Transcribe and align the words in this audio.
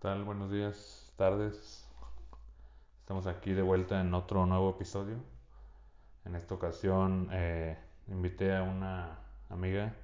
tal? 0.00 0.24
Buenos 0.24 0.50
días, 0.50 1.12
tardes. 1.16 1.86
Estamos 3.00 3.26
aquí 3.26 3.52
de 3.52 3.60
vuelta 3.60 4.00
en 4.00 4.14
otro 4.14 4.46
nuevo 4.46 4.70
episodio. 4.70 5.16
En 6.24 6.34
esta 6.36 6.54
ocasión 6.54 7.28
eh, 7.32 7.76
invité 8.08 8.56
a 8.56 8.62
una 8.62 9.18
amiga, 9.50 9.94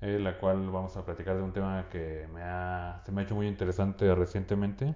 eh, 0.00 0.18
la 0.18 0.38
cual 0.38 0.70
vamos 0.70 0.96
a 0.96 1.04
platicar 1.04 1.36
de 1.36 1.42
un 1.42 1.52
tema 1.52 1.86
que 1.90 2.26
me 2.32 2.40
ha, 2.42 3.02
se 3.04 3.12
me 3.12 3.20
ha 3.20 3.24
hecho 3.24 3.34
muy 3.34 3.46
interesante 3.46 4.14
recientemente. 4.14 4.94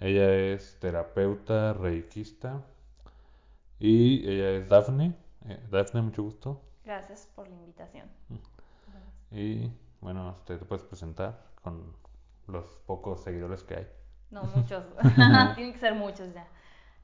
Ella 0.00 0.32
es 0.32 0.78
terapeuta 0.80 1.74
reikista 1.74 2.62
y 3.78 4.26
ella 4.30 4.52
es 4.52 4.66
Dafne. 4.66 5.14
Eh, 5.46 5.60
Dafne, 5.70 6.00
mucho 6.00 6.22
gusto. 6.22 6.62
Gracias 6.86 7.28
por 7.36 7.48
la 7.48 7.54
invitación. 7.54 8.08
Y 9.30 9.70
bueno, 10.00 10.36
te, 10.46 10.56
te 10.56 10.64
puedes 10.64 10.86
presentar 10.86 11.44
con 11.62 12.07
los 12.48 12.66
pocos 12.86 13.22
seguidores 13.22 13.62
que 13.62 13.76
hay. 13.76 13.88
No, 14.30 14.44
muchos. 14.44 14.84
Tienen 15.54 15.72
que 15.72 15.78
ser 15.78 15.94
muchos 15.94 16.32
ya. 16.34 16.46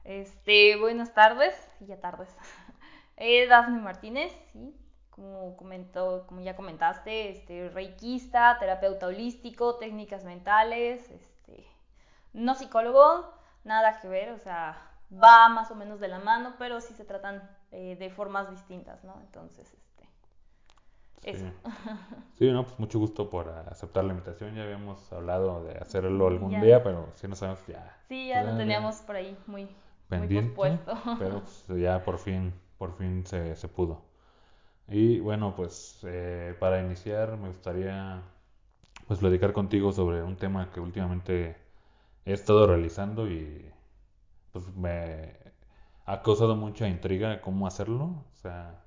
Este, 0.03 0.77
buenas 0.77 1.13
tardes, 1.13 1.55
ya 1.79 1.99
tardes. 1.99 2.29
Eh, 3.17 3.47
Dafne 3.47 3.79
Martínez, 3.79 4.33
sí, 4.51 4.75
como 5.09 5.55
comentó, 5.55 6.27
como 6.27 6.41
ya 6.41 6.57
comentaste, 6.57 7.29
este, 7.29 7.69
reikista, 7.69 8.57
terapeuta 8.59 9.07
holístico, 9.07 9.77
técnicas 9.77 10.25
mentales, 10.25 11.09
este, 11.09 11.65
no 12.33 12.55
psicólogo, 12.55 13.33
nada 13.63 14.01
que 14.01 14.09
ver, 14.09 14.31
o 14.31 14.37
sea, 14.37 14.91
va 15.13 15.47
más 15.47 15.71
o 15.71 15.75
menos 15.75 16.01
de 16.01 16.09
la 16.09 16.19
mano, 16.19 16.55
pero 16.59 16.81
sí 16.81 16.93
se 16.93 17.05
tratan 17.05 17.49
eh, 17.71 17.95
de 17.97 18.09
formas 18.09 18.49
distintas, 18.49 19.01
¿no? 19.05 19.17
Entonces, 19.21 19.73
este, 21.23 21.37
eso. 21.37 21.45
Sí, 22.37 22.51
no, 22.51 22.65
pues 22.65 22.79
mucho 22.79 22.99
gusto 22.99 23.29
por 23.29 23.49
aceptar 23.49 24.03
la 24.05 24.13
invitación. 24.13 24.55
Ya 24.55 24.63
habíamos 24.63 25.11
hablado 25.13 25.63
de 25.63 25.77
hacerlo 25.77 26.27
algún 26.27 26.51
Ya. 26.51 26.61
día, 26.61 26.83
pero 26.83 27.11
sí 27.15 27.27
no 27.27 27.35
sabemos 27.35 27.65
ya. 27.67 27.97
Sí, 28.07 28.27
ya 28.27 28.43
lo 28.43 28.55
teníamos 28.55 28.97
por 28.97 29.15
ahí 29.15 29.35
muy, 29.47 29.67
pendiente, 30.09 30.55
muy 30.57 30.79
pero 31.17 31.41
pues, 31.41 31.65
ya 31.81 32.03
por 32.03 32.17
fin, 32.19 32.53
por 32.77 32.93
fin 32.97 33.25
se, 33.25 33.55
se 33.55 33.67
pudo. 33.67 34.01
Y 34.89 35.19
bueno, 35.19 35.55
pues 35.55 35.99
eh, 36.05 36.55
para 36.59 36.81
iniciar 36.81 37.37
me 37.37 37.49
gustaría 37.49 38.21
pues 39.07 39.19
platicar 39.19 39.53
contigo 39.53 39.93
sobre 39.93 40.23
un 40.23 40.37
tema 40.37 40.71
que 40.71 40.79
últimamente 40.81 41.57
he 42.25 42.33
estado 42.33 42.67
realizando 42.67 43.29
y 43.29 43.71
pues 44.53 44.67
me 44.75 45.33
ha 46.05 46.21
causado 46.23 46.55
mucha 46.55 46.87
intriga 46.89 47.41
cómo 47.41 47.67
hacerlo, 47.67 48.05
o 48.05 48.35
sea, 48.41 48.83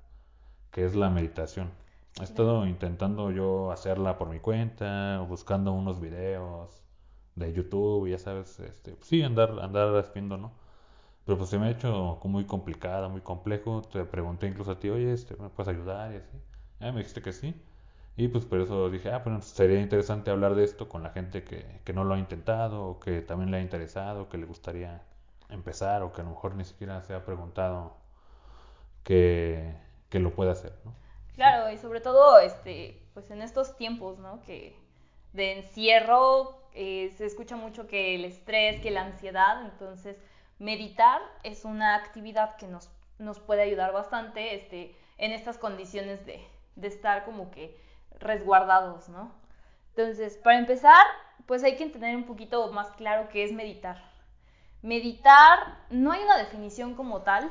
que 0.71 0.85
es 0.85 0.95
la 0.95 1.09
meditación. 1.09 1.71
He 2.17 2.23
estado 2.23 2.65
intentando 2.67 3.31
yo 3.31 3.71
hacerla 3.71 4.17
por 4.17 4.29
mi 4.29 4.39
cuenta, 4.39 5.19
buscando 5.27 5.71
unos 5.73 5.99
videos 5.99 6.83
de 7.35 7.53
YouTube, 7.53 8.07
ya 8.09 8.17
sabes, 8.19 8.59
este, 8.59 8.93
pues 8.93 9.07
sí, 9.09 9.23
andar, 9.23 9.59
andar 9.61 9.95
haciendo, 9.97 10.37
¿no? 10.37 10.51
Pero 11.25 11.37
pues 11.37 11.49
se 11.49 11.59
me 11.59 11.67
ha 11.67 11.71
hecho 11.71 12.19
muy 12.25 12.45
complicada, 12.45 13.09
muy 13.09 13.21
complejo. 13.21 13.81
Te 13.83 14.05
pregunté 14.05 14.47
incluso 14.47 14.71
a 14.71 14.79
ti, 14.79 14.89
oye, 14.89 15.13
este, 15.13 15.35
¿me 15.37 15.49
puedes 15.49 15.69
ayudar? 15.75 16.13
Y 16.13 16.17
así. 16.17 16.37
Ya 16.79 16.91
me 16.91 16.99
dijiste 16.99 17.21
que 17.21 17.33
sí. 17.33 17.55
Y 18.17 18.27
pues 18.29 18.45
por 18.45 18.61
eso 18.61 18.89
dije, 18.89 19.11
ah, 19.11 19.23
pues 19.23 19.45
sería 19.45 19.81
interesante 19.81 20.31
hablar 20.31 20.55
de 20.55 20.63
esto 20.65 20.89
con 20.89 21.03
la 21.03 21.11
gente 21.11 21.43
que, 21.43 21.81
que 21.85 21.93
no 21.93 22.03
lo 22.05 22.15
ha 22.15 22.19
intentado, 22.19 22.85
o 22.87 22.99
que 22.99 23.21
también 23.21 23.51
le 23.51 23.57
ha 23.57 23.61
interesado, 23.61 24.29
que 24.29 24.37
le 24.37 24.45
gustaría 24.45 25.03
empezar, 25.49 26.03
o 26.03 26.13
que 26.13 26.21
a 26.21 26.23
lo 26.25 26.31
mejor 26.31 26.55
ni 26.55 26.65
siquiera 26.65 27.01
se 27.03 27.13
ha 27.15 27.25
preguntado 27.25 27.97
que, 29.03 29.75
que 30.09 30.19
lo 30.19 30.33
pueda 30.35 30.51
hacer, 30.53 30.73
¿no? 30.85 30.93
Claro, 31.39 31.71
y 31.71 31.77
sobre 31.77 32.01
todo, 32.01 32.37
este, 32.39 33.01
pues 33.13 33.31
en 33.31 33.41
estos 33.41 33.77
tiempos, 33.77 34.19
¿no? 34.19 34.41
Que 34.41 34.75
de 35.31 35.59
encierro 35.59 36.67
eh, 36.73 37.13
se 37.15 37.25
escucha 37.25 37.55
mucho 37.55 37.87
que 37.87 38.15
el 38.15 38.25
estrés, 38.25 38.81
que 38.81 38.91
la 38.91 39.03
ansiedad, 39.03 39.63
entonces 39.63 40.17
meditar 40.57 41.21
es 41.43 41.63
una 41.63 41.95
actividad 41.95 42.57
que 42.57 42.67
nos, 42.67 42.89
nos 43.19 43.39
puede 43.39 43.61
ayudar 43.61 43.93
bastante, 43.93 44.53
este, 44.53 44.93
en 45.17 45.31
estas 45.31 45.57
condiciones 45.57 46.25
de, 46.25 46.45
de 46.75 46.87
estar 46.89 47.23
como 47.23 47.51
que 47.51 47.81
resguardados, 48.19 49.07
¿no? 49.07 49.31
Entonces, 49.95 50.35
para 50.35 50.59
empezar, 50.59 51.05
pues 51.45 51.63
hay 51.63 51.77
que 51.77 51.85
tener 51.85 52.17
un 52.17 52.25
poquito 52.25 52.69
más 52.73 52.89
claro 52.97 53.29
qué 53.29 53.45
es 53.45 53.53
meditar. 53.53 54.03
Meditar 54.81 55.77
no 55.89 56.11
hay 56.11 56.21
una 56.21 56.37
definición 56.37 56.95
como 56.95 57.21
tal, 57.21 57.49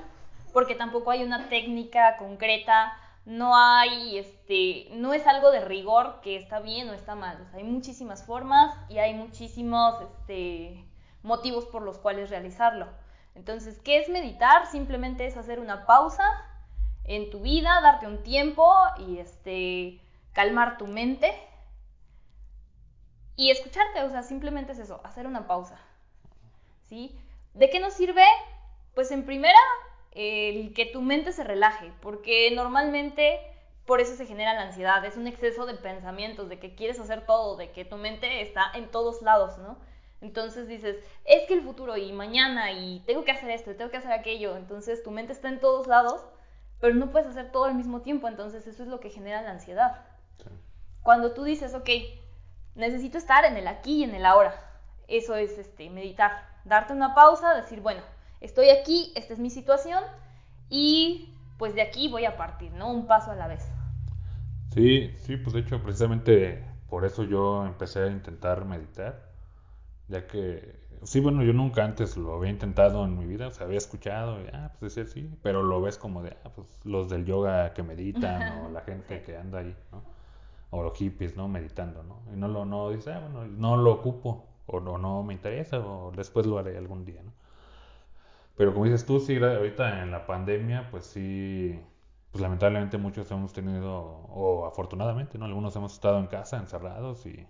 porque 0.52 0.74
tampoco 0.74 1.10
hay 1.10 1.24
una 1.24 1.48
técnica 1.48 2.18
concreta, 2.18 2.92
no 3.28 3.54
hay, 3.54 4.16
este, 4.16 4.88
no 4.92 5.12
es 5.12 5.26
algo 5.26 5.50
de 5.50 5.60
rigor 5.60 6.22
que 6.22 6.36
está 6.36 6.60
bien 6.60 6.88
o 6.88 6.94
está 6.94 7.14
mal. 7.14 7.46
Hay 7.52 7.62
muchísimas 7.62 8.24
formas 8.24 8.74
y 8.88 8.96
hay 8.98 9.12
muchísimos, 9.12 10.00
este, 10.00 10.88
motivos 11.22 11.66
por 11.66 11.82
los 11.82 11.98
cuales 11.98 12.30
realizarlo. 12.30 12.88
Entonces, 13.34 13.78
¿qué 13.80 13.98
es 13.98 14.08
meditar? 14.08 14.66
Simplemente 14.66 15.26
es 15.26 15.36
hacer 15.36 15.60
una 15.60 15.84
pausa 15.84 16.24
en 17.04 17.28
tu 17.28 17.40
vida, 17.40 17.82
darte 17.82 18.06
un 18.06 18.22
tiempo 18.22 18.74
y, 18.96 19.18
este, 19.18 20.00
calmar 20.32 20.78
tu 20.78 20.86
mente 20.86 21.30
y 23.36 23.50
escucharte. 23.50 24.04
O 24.04 24.08
sea, 24.08 24.22
simplemente 24.22 24.72
es 24.72 24.78
eso, 24.78 25.02
hacer 25.04 25.26
una 25.26 25.46
pausa. 25.46 25.78
¿Sí? 26.88 27.14
¿De 27.52 27.68
qué 27.68 27.78
nos 27.78 27.92
sirve? 27.92 28.24
Pues 28.94 29.10
en 29.10 29.26
primera, 29.26 29.60
el 30.12 30.74
que 30.74 30.86
tu 30.86 31.02
mente 31.02 31.32
se 31.32 31.44
relaje, 31.44 31.92
porque 32.00 32.50
normalmente 32.52 33.40
por 33.86 34.00
eso 34.00 34.14
se 34.16 34.26
genera 34.26 34.54
la 34.54 34.62
ansiedad, 34.62 35.04
es 35.04 35.16
un 35.16 35.26
exceso 35.26 35.64
de 35.64 35.74
pensamientos, 35.74 36.48
de 36.48 36.58
que 36.58 36.74
quieres 36.74 37.00
hacer 37.00 37.24
todo, 37.24 37.56
de 37.56 37.70
que 37.70 37.84
tu 37.86 37.96
mente 37.96 38.42
está 38.42 38.70
en 38.74 38.90
todos 38.90 39.22
lados, 39.22 39.56
¿no? 39.58 39.78
Entonces 40.20 40.68
dices, 40.68 40.96
es 41.24 41.46
que 41.46 41.54
el 41.54 41.62
futuro 41.62 41.96
y 41.96 42.12
mañana 42.12 42.72
y 42.72 43.00
tengo 43.06 43.24
que 43.24 43.30
hacer 43.30 43.50
esto 43.50 43.70
y 43.70 43.74
tengo 43.74 43.90
que 43.90 43.96
hacer 43.96 44.12
aquello, 44.12 44.56
entonces 44.56 45.02
tu 45.02 45.10
mente 45.10 45.32
está 45.32 45.48
en 45.48 45.60
todos 45.60 45.86
lados, 45.86 46.22
pero 46.80 46.94
no 46.94 47.10
puedes 47.10 47.28
hacer 47.28 47.50
todo 47.50 47.64
al 47.64 47.76
mismo 47.76 48.02
tiempo, 48.02 48.28
entonces 48.28 48.66
eso 48.66 48.82
es 48.82 48.88
lo 48.88 49.00
que 49.00 49.10
genera 49.10 49.42
la 49.42 49.52
ansiedad. 49.52 50.04
Sí. 50.36 50.50
Cuando 51.02 51.32
tú 51.32 51.44
dices, 51.44 51.74
ok, 51.74 51.88
necesito 52.74 53.16
estar 53.16 53.44
en 53.44 53.56
el 53.56 53.66
aquí 53.66 54.00
y 54.00 54.04
en 54.04 54.14
el 54.14 54.26
ahora, 54.26 54.54
eso 55.06 55.34
es 55.34 55.56
este, 55.56 55.88
meditar, 55.88 56.46
darte 56.64 56.92
una 56.92 57.14
pausa, 57.14 57.54
decir, 57.54 57.80
bueno, 57.80 58.02
estoy 58.40 58.70
aquí, 58.70 59.12
esta 59.14 59.32
es 59.32 59.38
mi 59.38 59.50
situación 59.50 60.02
y 60.68 61.34
pues 61.58 61.74
de 61.74 61.82
aquí 61.82 62.08
voy 62.08 62.24
a 62.24 62.36
partir, 62.36 62.72
¿no? 62.72 62.90
Un 62.92 63.06
paso 63.06 63.30
a 63.30 63.36
la 63.36 63.48
vez. 63.48 63.68
Sí, 64.72 65.12
sí, 65.18 65.36
pues 65.36 65.54
de 65.54 65.60
hecho 65.60 65.82
precisamente 65.82 66.64
por 66.88 67.04
eso 67.04 67.22
yo 67.24 67.66
empecé 67.66 68.04
a 68.04 68.06
intentar 68.08 68.64
meditar, 68.64 69.30
ya 70.08 70.26
que, 70.26 70.74
sí, 71.02 71.20
bueno, 71.20 71.42
yo 71.42 71.52
nunca 71.52 71.84
antes 71.84 72.16
lo 72.16 72.34
había 72.34 72.50
intentado 72.50 73.04
en 73.04 73.18
mi 73.18 73.26
vida, 73.26 73.48
o 73.48 73.50
sea, 73.50 73.66
había 73.66 73.78
escuchado, 73.78 74.40
y, 74.40 74.46
ah, 74.52 74.72
pues 74.78 74.94
decía 74.94 75.12
sí, 75.12 75.30
pero 75.42 75.62
lo 75.62 75.82
ves 75.82 75.98
como 75.98 76.22
de, 76.22 76.36
ah, 76.44 76.50
pues 76.54 76.66
los 76.84 77.10
del 77.10 77.26
yoga 77.26 77.74
que 77.74 77.82
meditan 77.82 78.64
o 78.64 78.70
la 78.70 78.80
gente 78.82 79.22
que 79.22 79.36
anda 79.36 79.58
ahí, 79.60 79.76
¿no? 79.92 80.02
O 80.70 80.82
los 80.82 80.96
hippies, 80.96 81.36
¿no? 81.36 81.48
Meditando, 81.48 82.02
¿no? 82.02 82.22
Y 82.32 82.36
no 82.36 82.48
lo, 82.48 82.64
no 82.64 82.90
dice, 82.90 83.12
ah, 83.12 83.20
bueno, 83.20 83.46
no 83.46 83.76
lo 83.76 83.92
ocupo, 83.92 84.46
o 84.66 84.80
no, 84.80 84.96
no 84.96 85.22
me 85.22 85.34
interesa, 85.34 85.78
o 85.80 86.10
después 86.12 86.46
lo 86.46 86.58
haré 86.58 86.76
algún 86.78 87.04
día, 87.04 87.22
¿no? 87.22 87.32
Pero 88.58 88.72
como 88.74 88.86
dices 88.86 89.06
tú, 89.06 89.20
sí, 89.20 89.36
ahorita 89.36 90.02
en 90.02 90.10
la 90.10 90.26
pandemia, 90.26 90.90
pues 90.90 91.06
sí, 91.06 91.80
pues 92.32 92.42
lamentablemente 92.42 92.98
muchos 92.98 93.30
hemos 93.30 93.52
tenido, 93.52 93.94
o 93.94 94.66
afortunadamente, 94.66 95.38
¿no? 95.38 95.44
Algunos 95.44 95.76
hemos 95.76 95.92
estado 95.92 96.18
en 96.18 96.26
casa 96.26 96.56
encerrados 96.58 97.24
y, 97.24 97.46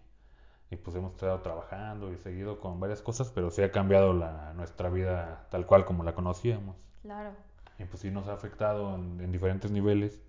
y 0.71 0.77
pues 0.77 0.95
hemos 0.97 1.13
estado 1.13 1.41
trabajando 1.41 2.13
y 2.13 2.19
seguido 2.19 2.61
con 2.61 2.79
varias 2.79 3.01
cosas, 3.01 3.31
pero 3.35 3.51
sí 3.51 3.63
ha 3.63 3.73
cambiado 3.73 4.13
la, 4.13 4.53
nuestra 4.53 4.91
vida 4.91 5.47
tal 5.51 5.65
cual 5.65 5.87
como 5.87 6.05
la 6.05 6.15
conocíamos. 6.15 6.77
Claro. 7.01 7.31
Y 7.79 7.85
pues 7.85 8.01
sí 8.03 8.11
nos 8.11 8.29
ha 8.29 8.35
afectado 8.35 8.95
en, 8.95 9.19
en 9.23 9.33
diferentes 9.33 9.71
niveles 9.71 10.23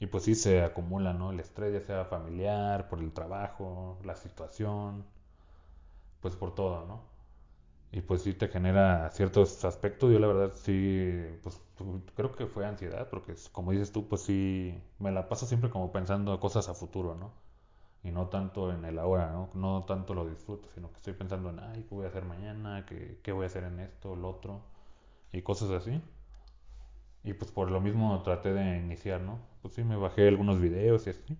y 0.00 0.06
pues 0.06 0.24
sí 0.24 0.34
se 0.34 0.62
acumula, 0.62 1.12
¿no? 1.12 1.32
El 1.32 1.40
estrés, 1.40 1.74
ya 1.74 1.80
sea 1.82 2.06
familiar, 2.06 2.88
por 2.88 3.00
el 3.00 3.12
trabajo, 3.12 3.98
la 4.04 4.16
situación, 4.16 5.04
pues 6.20 6.34
por 6.34 6.54
todo, 6.54 6.86
¿no? 6.86 7.13
Y 7.94 8.00
pues 8.02 8.22
sí 8.22 8.34
te 8.34 8.48
genera 8.48 9.08
ciertos 9.10 9.64
aspectos. 9.64 10.12
Yo 10.12 10.18
la 10.18 10.26
verdad 10.26 10.52
sí, 10.56 11.12
pues 11.42 11.60
creo 12.16 12.32
que 12.34 12.46
fue 12.46 12.66
ansiedad, 12.66 13.08
porque 13.08 13.34
como 13.52 13.70
dices 13.70 13.92
tú, 13.92 14.08
pues 14.08 14.22
sí, 14.22 14.74
me 14.98 15.12
la 15.12 15.28
paso 15.28 15.46
siempre 15.46 15.70
como 15.70 15.92
pensando 15.92 16.38
cosas 16.40 16.68
a 16.68 16.74
futuro, 16.74 17.14
¿no? 17.14 17.30
Y 18.04 18.10
no 18.12 18.28
tanto 18.28 18.72
en 18.72 18.84
el 18.84 18.98
ahora, 18.98 19.32
¿no? 19.32 19.50
No 19.54 19.84
tanto 19.86 20.14
lo 20.14 20.26
disfruto, 20.28 20.68
sino 20.74 20.90
que 20.90 20.96
estoy 20.98 21.14
pensando 21.14 21.50
en, 21.50 21.60
ay, 21.60 21.84
¿qué 21.88 21.94
voy 21.94 22.06
a 22.06 22.08
hacer 22.08 22.24
mañana? 22.26 22.86
¿Qué, 22.86 23.20
qué 23.22 23.32
voy 23.32 23.44
a 23.44 23.46
hacer 23.48 23.64
en 23.64 23.80
esto, 23.80 24.16
lo 24.16 24.30
otro? 24.30 24.62
Y 25.32 25.42
cosas 25.42 25.70
así. 25.70 26.02
Y 27.24 27.32
pues 27.34 27.50
por 27.50 27.70
lo 27.70 27.80
mismo 27.80 28.22
traté 28.22 28.52
de 28.52 28.78
iniciar, 28.78 29.20
¿no? 29.20 29.38
Pues 29.62 29.74
sí, 29.74 29.82
me 29.84 29.96
bajé 29.96 30.28
algunos 30.28 30.60
videos 30.60 31.06
y 31.06 31.10
así. 31.10 31.36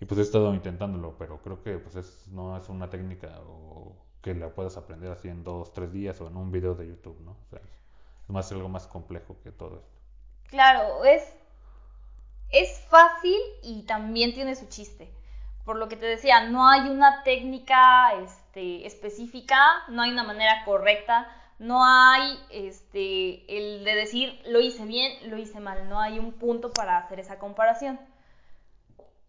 Y 0.00 0.04
pues 0.06 0.18
he 0.18 0.22
estado 0.22 0.54
intentándolo, 0.54 1.16
pero 1.18 1.40
creo 1.42 1.62
que 1.62 1.78
pues 1.78 1.96
es, 1.96 2.28
no 2.28 2.56
es 2.56 2.68
una 2.68 2.90
técnica 2.90 3.40
o 3.46 3.96
que 4.22 4.34
la 4.34 4.50
puedas 4.50 4.76
aprender 4.76 5.10
así 5.12 5.28
en 5.28 5.44
dos, 5.44 5.72
tres 5.72 5.92
días 5.92 6.20
o 6.20 6.28
en 6.28 6.36
un 6.36 6.52
video 6.52 6.74
de 6.74 6.86
YouTube, 6.86 7.20
¿no? 7.20 7.32
O 7.32 7.50
sea, 7.50 7.58
es 7.58 8.30
más 8.30 8.50
algo 8.52 8.68
más 8.68 8.86
complejo 8.86 9.36
que 9.42 9.50
todo 9.50 9.76
esto. 9.78 9.98
Claro, 10.48 11.04
es, 11.04 11.22
es 12.50 12.80
fácil 12.88 13.36
y 13.62 13.82
también 13.82 14.32
tiene 14.34 14.54
su 14.54 14.68
chiste. 14.68 15.12
por 15.64 15.76
lo 15.76 15.88
que 15.88 15.96
te 15.96 16.06
decía, 16.06 16.48
no 16.48 16.68
hay 16.68 16.88
una 16.88 17.22
técnica 17.22 18.14
este, 18.22 18.86
específica, 18.86 19.58
no 19.88 20.02
hay 20.02 20.10
una 20.10 20.24
manera 20.24 20.64
correcta, 20.64 21.28
no 21.58 21.84
hay 21.84 22.38
este, 22.50 23.44
el 23.56 23.84
de 23.84 23.94
decir 23.94 24.40
lo 24.46 24.60
hice 24.60 24.84
bien, 24.84 25.30
lo 25.30 25.38
hice 25.38 25.60
mal, 25.60 25.88
no 25.88 26.00
hay 26.00 26.18
un 26.18 26.32
punto 26.32 26.72
para 26.72 26.98
hacer 26.98 27.20
esa 27.20 27.38
comparación. 27.38 28.00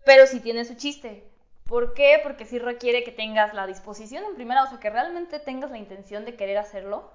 Pero 0.06 0.26
sí 0.28 0.40
tiene 0.40 0.66
su 0.66 0.76
chiste. 0.76 1.33
¿Por 1.74 1.96
qué? 1.96 2.20
Porque 2.22 2.46
sí 2.46 2.60
requiere 2.60 3.04
que 3.04 3.12
tengas 3.12 3.56
la 3.56 3.66
disposición 3.66 4.24
en 4.26 4.36
primera, 4.36 4.62
o 4.64 4.68
sea, 4.68 4.80
que 4.80 4.92
realmente 4.92 5.40
tengas 5.40 5.72
la 5.72 5.80
intención 5.80 6.24
de 6.24 6.36
querer 6.36 6.60
hacerlo. 6.60 7.10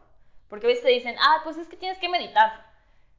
Porque 0.49 0.67
a 0.67 0.71
veces 0.71 0.83
te 0.83 0.91
dicen, 0.91 1.15
ah, 1.21 1.43
pues 1.45 1.59
es 1.59 1.69
que 1.69 1.77
tienes 1.77 2.01
que 2.01 2.09
meditar. 2.09 2.67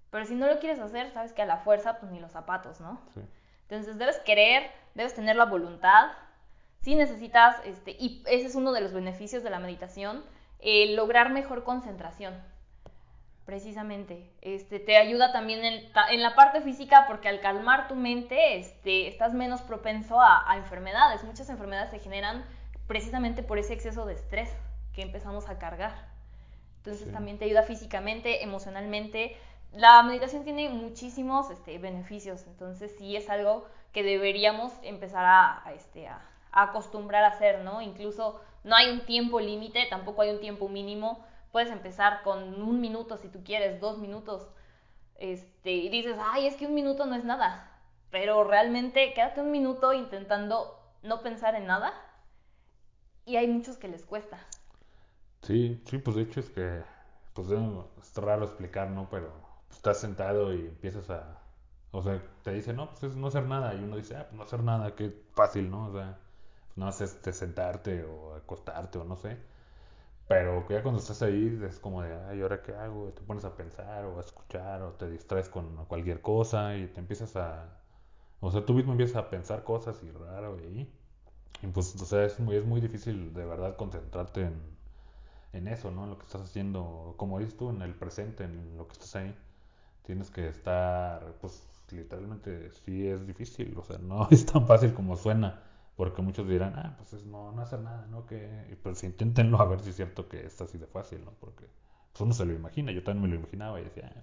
Pero 0.09 0.25
si 0.25 0.36
no 0.36 0.47
lo 0.47 0.59
quieres 0.59 0.81
hacer, 0.81 1.12
sabes 1.12 1.31
que 1.31 1.41
a 1.41 1.45
la 1.45 1.59
fuerza, 1.59 1.97
pues 1.97 2.12
ni 2.12 2.19
los 2.19 2.33
zapatos, 2.33 2.81
¿no? 2.81 3.00
Sí. 3.13 3.21
Entonces 3.69 3.97
debes 3.97 4.19
querer, 4.19 4.69
debes 4.95 5.15
tener 5.15 5.38
la 5.38 5.45
voluntad. 5.45 6.12
Si 6.81 6.95
necesitas, 6.95 7.56
este, 7.63 7.91
y 7.91 8.21
ese 8.25 8.47
es 8.47 8.56
uno 8.56 8.74
de 8.74 8.81
los 8.81 8.91
beneficios 8.91 9.41
de 9.41 9.50
la 9.50 9.59
meditación, 9.59 10.25
lograr 10.62 11.30
mejor 11.30 11.63
concentración. 11.63 12.33
Precisamente. 13.50 14.30
Este, 14.42 14.78
te 14.78 14.96
ayuda 14.96 15.31
también 15.31 15.66
en, 15.66 16.22
la 16.22 16.36
parte 16.36 16.62
física 16.62 17.06
porque 17.07 17.30
al 17.30 17.40
calmar 17.40 17.88
tu 17.88 17.96
mente 17.96 18.60
este, 18.60 19.07
estás 19.07 19.34
menos 19.34 19.63
propenso 19.63 20.22
a, 20.22 20.56
enfermedades. 20.56 21.24
Muchas 21.24 21.50
enfermedades 21.50 21.90
se 21.90 21.98
generan 21.98 22.46
precisamente 22.86 23.42
por 23.42 23.57
ese 23.57 23.74
exceso 23.74 24.06
de 24.06 24.13
estrés 24.13 24.51
que 24.94 25.01
empezamos 25.01 25.50
a 25.50 25.57
cargar. 25.57 25.96
Entonces 26.78 27.12
también 27.12 27.40
te 27.40 27.46
ayuda 27.46 27.63
físicamente, 27.63 28.44
emocionalmente, 28.44 29.36
la 29.74 30.04
meditación 30.04 30.44
tiene 30.44 30.69
muchísimos 30.69 31.50
este, 31.50 31.80
beneficios, 31.80 32.46
entonces 32.46 32.94
sí 33.00 33.16
es 33.16 33.31
algo 33.31 33.66
que 33.94 34.04
deberíamos 34.04 34.74
empezar 34.84 35.25
a, 35.25 35.74
este, 35.75 36.07
a, 36.07 36.22
acostumbrar 36.51 37.24
a 37.24 37.30
hacer, 37.30 37.62
¿no? 37.62 37.81
Incluso 37.81 38.42
no 38.63 38.75
hay 38.75 38.92
un 38.92 39.07
tiempo 39.07 39.40
límite, 39.40 39.88
tampoco 39.90 40.22
hay 40.22 40.30
un 40.30 40.40
tiempo 40.40 40.69
mínimo. 40.69 41.25
Puedes 41.51 41.72
empezar 41.72 42.22
con 42.24 42.62
un 42.62 42.81
minuto 42.81 43.18
si 43.18 43.28
tú 43.30 43.44
quieres, 43.44 43.80
dos 43.80 43.98
minutos. 43.98 44.48
Este, 45.16 45.72
y 45.72 45.90
dices, 45.90 46.18
ay, 46.19 46.48
es 46.48 46.56
que 46.56 46.68
un 46.68 46.75
minuto 46.75 47.06
no 47.06 47.16
es 47.16 47.24
nada. 47.24 47.72
Pero 48.12 48.44
realmente 48.44 49.13
quédate 49.13 49.42
un 49.42 49.51
minuto 49.51 49.94
intentando 49.94 50.80
no 51.04 51.22
pensar 51.22 51.56
en 51.56 51.68
nada. 51.68 51.94
Y 53.25 53.36
hay 53.36 53.48
muchos 53.48 53.78
que 53.78 53.88
les 53.88 54.06
cuesta. 54.06 54.40
Sí, 55.42 55.81
sí, 55.86 55.98
pues 56.00 56.16
de 56.16 56.24
hecho 56.24 56.40
es 56.40 56.50
que, 56.50 56.84
pues 57.34 57.50
es 57.50 58.16
raro 58.16 58.46
explicar, 58.46 58.90
¿no? 58.90 59.07
Pero 59.10 59.31
estás 59.69 60.00
sentado 60.00 60.54
y 60.54 60.60
empiezas 60.68 61.10
a, 61.10 61.40
o 61.92 62.01
sea, 62.01 62.22
te 62.44 62.54
dicen, 62.54 62.75
no, 62.75 62.90
pues 62.90 63.04
es 63.04 63.16
no 63.16 63.28
hacer 63.28 63.46
nada, 63.46 63.74
y 63.74 63.78
uno 63.84 63.98
dice, 63.98 64.16
ah, 64.16 64.25
pues 64.28 64.38
no 64.38 64.44
hacer 64.44 64.63
nada, 64.63 64.96
qué 64.96 65.24
fácil, 65.34 65.69
¿no? 65.69 65.88
O 65.88 65.92
sea, 65.94 66.18
pues 66.68 66.78
no 66.78 66.88
haces 66.88 67.13
este, 67.13 67.34
sentarte 67.34 68.04
o 68.04 68.36
acostarte 68.36 68.98
o 68.98 69.04
no 69.04 69.16
sé. 69.16 69.38
Pero 70.29 70.65
ya 70.69 70.81
cuando 70.83 71.01
estás 71.01 71.21
ahí 71.23 71.59
es 71.67 71.79
como 71.79 72.01
de, 72.03 72.13
ay, 72.29 72.41
¿ahora 72.41 72.61
qué 72.63 72.73
hago? 72.73 73.09
Te 73.13 73.21
pones 73.23 73.43
a 73.45 73.55
pensar 73.57 74.05
o 74.05 74.17
a 74.19 74.21
escuchar 74.21 74.81
o 74.83 74.93
te 74.93 75.09
distraes 75.09 75.49
con 75.49 75.85
cualquier 75.87 76.21
cosa 76.21 76.77
y 76.77 76.87
te 76.87 76.99
empiezas 77.01 77.35
a... 77.35 77.77
O 78.41 78.51
sea, 78.51 78.65
tú 78.65 78.73
mismo 78.73 78.93
empiezas 78.93 79.17
a 79.17 79.29
pensar 79.29 79.63
cosas 79.63 80.01
y 80.03 80.11
raro 80.11 80.57
y. 80.59 80.89
Y 81.63 81.67
pues, 81.67 81.95
o 82.01 82.05
sea, 82.05 82.25
es 82.25 82.39
muy, 82.39 82.55
es 82.57 82.65
muy 82.65 82.81
difícil 82.81 83.33
de 83.33 83.45
verdad 83.45 83.75
concentrarte 83.77 84.43
en, 84.43 84.55
en 85.53 85.67
eso, 85.67 85.91
¿no? 85.91 86.03
En 86.05 86.11
lo 86.11 86.17
que 86.17 86.25
estás 86.25 86.41
haciendo, 86.41 87.13
como 87.17 87.39
dices 87.39 87.57
tú, 87.57 87.69
en 87.69 87.81
el 87.81 87.93
presente, 87.95 88.43
en 88.43 88.77
lo 88.77 88.87
que 88.87 88.93
estás 88.93 89.15
ahí 89.15 89.35
tienes 90.05 90.31
que 90.31 90.47
estar, 90.49 91.35
pues 91.41 91.63
literalmente 91.91 92.71
sí 92.71 93.07
es 93.07 93.27
difícil, 93.27 93.75
o 93.77 93.83
sea, 93.83 93.97
no 94.01 94.27
es 94.31 94.45
tan 94.45 94.67
fácil 94.67 94.93
como 94.93 95.15
suena, 95.17 95.63
porque 96.00 96.22
muchos 96.22 96.48
dirán, 96.48 96.75
ah, 96.78 96.96
pues 96.98 97.12
es 97.12 97.25
no, 97.25 97.51
no 97.51 97.62
hacer 97.62 97.81
nada, 97.81 98.07
¿no? 98.10 98.25
Que, 98.25 98.80
pues 98.81 99.04
inténtenlo 99.04 99.60
a 99.60 99.66
ver 99.66 99.81
si 99.81 99.90
es 99.90 99.98
cierto 99.98 100.30
que 100.30 100.46
es 100.46 100.62
así 100.62 100.78
de 100.78 100.88
fácil, 100.88 101.25
¿no? 101.25 101.31
Porque 101.42 101.68
pues, 102.13 102.22
uno 102.22 102.34
se 102.34 102.46
lo 102.46 102.54
imagina, 102.54 102.94
yo 102.94 103.04
también 103.04 103.24
me 103.24 103.28
lo 103.28 103.42
imaginaba 103.42 103.81
y 103.81 103.84
decía, 103.84 104.10
ah, 104.16 104.22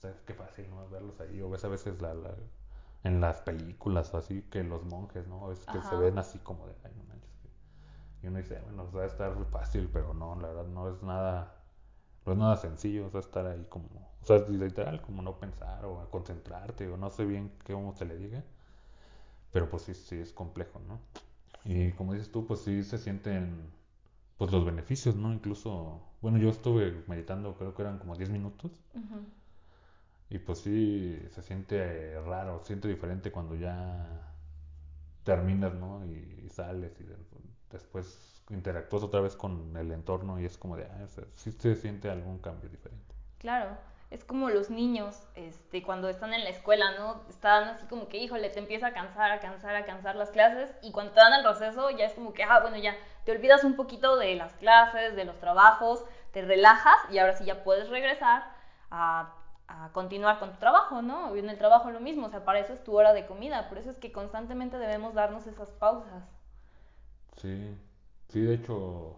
pues, 0.00 0.14
qué 0.26 0.32
fácil, 0.32 0.70
¿no? 0.70 0.88
Verlos 0.88 1.20
ahí, 1.20 1.42
o 1.42 1.50
ves 1.50 1.62
a 1.66 1.68
veces 1.68 2.00
la, 2.00 2.14
en 3.04 3.20
las 3.20 3.42
películas 3.42 4.14
o 4.14 4.16
así, 4.16 4.40
que 4.50 4.64
los 4.64 4.82
monjes, 4.86 5.28
¿no? 5.28 5.52
Es 5.52 5.58
que 5.66 5.82
se 5.82 5.94
ven 5.94 6.16
así 6.16 6.38
como 6.38 6.66
de, 6.66 6.72
ay, 6.82 6.92
no 6.96 7.04
manches. 7.04 7.30
Y 8.22 8.28
uno 8.28 8.38
dice, 8.38 8.58
bueno, 8.64 8.90
va 8.90 9.02
a 9.02 9.06
estar 9.08 9.36
fácil, 9.50 9.90
pero 9.92 10.14
no, 10.14 10.36
la 10.36 10.48
verdad 10.48 10.68
no 10.68 10.88
es 10.88 11.02
nada, 11.02 11.54
no 12.24 12.32
es 12.32 12.38
nada 12.38 12.56
sencillo, 12.56 13.08
o 13.08 13.10
sea, 13.10 13.20
estar 13.20 13.44
ahí 13.44 13.66
como 13.68 13.88
o 14.22 14.24
sea, 14.24 14.38
literal, 14.48 15.02
como 15.02 15.20
no 15.20 15.38
pensar 15.38 15.84
o 15.84 16.00
a 16.00 16.10
concentrarte 16.10 16.88
o 16.88 16.96
no 16.96 17.10
sé 17.10 17.26
bien 17.26 17.52
cómo 17.66 17.94
se 17.94 18.06
le 18.06 18.16
diga. 18.16 18.42
Pero 19.52 19.68
pues 19.70 19.82
sí, 19.84 19.94
sí 19.94 20.16
es 20.16 20.32
complejo, 20.32 20.80
¿no? 20.86 21.00
Y 21.64 21.92
como 21.92 22.14
dices 22.14 22.30
tú, 22.30 22.46
pues 22.46 22.60
sí 22.60 22.82
se 22.82 22.98
sienten 22.98 23.70
pues 24.36 24.52
los 24.52 24.64
beneficios, 24.64 25.16
¿no? 25.16 25.32
Incluso, 25.32 26.00
bueno, 26.22 26.38
yo 26.38 26.48
estuve 26.48 27.02
meditando, 27.08 27.54
creo 27.56 27.74
que 27.74 27.82
eran 27.82 27.98
como 27.98 28.16
10 28.16 28.30
minutos. 28.30 28.70
Y 30.30 30.38
pues 30.38 30.58
sí, 30.58 31.18
se 31.30 31.42
siente 31.42 32.20
raro, 32.20 32.60
se 32.60 32.68
siente 32.68 32.88
diferente 32.88 33.32
cuando 33.32 33.56
ya 33.56 34.34
terminas, 35.24 35.74
¿no? 35.74 36.04
Y, 36.06 36.48
sales 36.50 36.98
y 37.00 37.04
después 37.70 38.42
interactúas 38.48 39.02
otra 39.02 39.20
vez 39.20 39.36
con 39.36 39.76
el 39.76 39.92
entorno 39.92 40.40
y 40.40 40.46
es 40.46 40.56
como 40.56 40.76
de, 40.76 40.84
ah, 40.84 41.06
sí 41.34 41.52
se 41.52 41.76
siente 41.76 42.10
algún 42.10 42.38
cambio 42.38 42.70
diferente. 42.70 43.14
Claro, 43.38 43.76
es 44.10 44.24
como 44.24 44.48
los 44.48 44.70
niños, 44.70 45.22
este, 45.34 45.82
cuando 45.82 46.08
están 46.08 46.32
en 46.32 46.44
la 46.44 46.50
escuela, 46.50 46.96
¿no? 46.98 47.22
Están 47.28 47.68
así 47.68 47.86
como 47.86 48.08
que, 48.08 48.16
híjole, 48.16 48.48
te 48.48 48.58
empieza 48.58 48.88
a 48.88 48.92
cansar, 48.92 49.30
a 49.30 49.40
cansar, 49.40 49.76
a 49.76 49.84
cansar 49.84 50.16
las 50.16 50.30
clases, 50.30 50.70
y 50.82 50.92
cuando 50.92 51.12
te 51.12 51.20
dan 51.20 51.34
el 51.34 51.44
receso 51.44 51.90
ya 51.90 52.06
es 52.06 52.14
como 52.14 52.32
que, 52.32 52.42
ah, 52.42 52.60
bueno, 52.60 52.78
ya 52.78 52.96
te 53.24 53.32
olvidas 53.32 53.64
un 53.64 53.76
poquito 53.76 54.16
de 54.16 54.34
las 54.36 54.54
clases, 54.54 55.14
de 55.14 55.24
los 55.24 55.38
trabajos, 55.38 56.04
te 56.32 56.42
relajas 56.42 56.96
y 57.10 57.18
ahora 57.18 57.36
sí 57.36 57.44
ya 57.44 57.62
puedes 57.64 57.90
regresar 57.90 58.44
a, 58.90 59.34
a 59.66 59.90
continuar 59.92 60.38
con 60.38 60.52
tu 60.52 60.58
trabajo, 60.58 61.02
¿no? 61.02 61.36
Y 61.36 61.40
en 61.40 61.50
el 61.50 61.58
trabajo 61.58 61.90
lo 61.90 62.00
mismo, 62.00 62.26
o 62.26 62.30
sea, 62.30 62.44
para 62.44 62.60
eso 62.60 62.72
es 62.72 62.82
tu 62.84 62.96
hora 62.96 63.12
de 63.12 63.26
comida, 63.26 63.68
por 63.68 63.76
eso 63.76 63.90
es 63.90 63.98
que 63.98 64.12
constantemente 64.12 64.78
debemos 64.78 65.12
darnos 65.12 65.46
esas 65.46 65.70
pausas. 65.72 66.24
Sí, 67.36 67.76
sí, 68.28 68.40
de 68.40 68.54
hecho, 68.54 69.16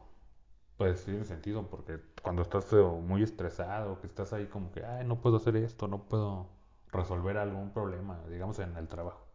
pues 0.80 1.04
tiene 1.04 1.24
sentido, 1.26 1.66
porque 1.68 2.00
cuando 2.22 2.40
estás 2.40 2.72
muy 2.72 3.22
estresado, 3.22 4.00
que 4.00 4.06
estás 4.06 4.32
ahí 4.32 4.46
como 4.46 4.72
que, 4.72 4.82
ay, 4.82 5.06
no 5.06 5.20
puedo 5.20 5.36
hacer 5.36 5.56
esto, 5.56 5.88
no 5.88 6.04
puedo 6.04 6.46
resolver 6.90 7.36
algún 7.36 7.70
problema, 7.74 8.18
digamos 8.30 8.58
en 8.60 8.74
el 8.78 8.88
trabajo. 8.88 9.26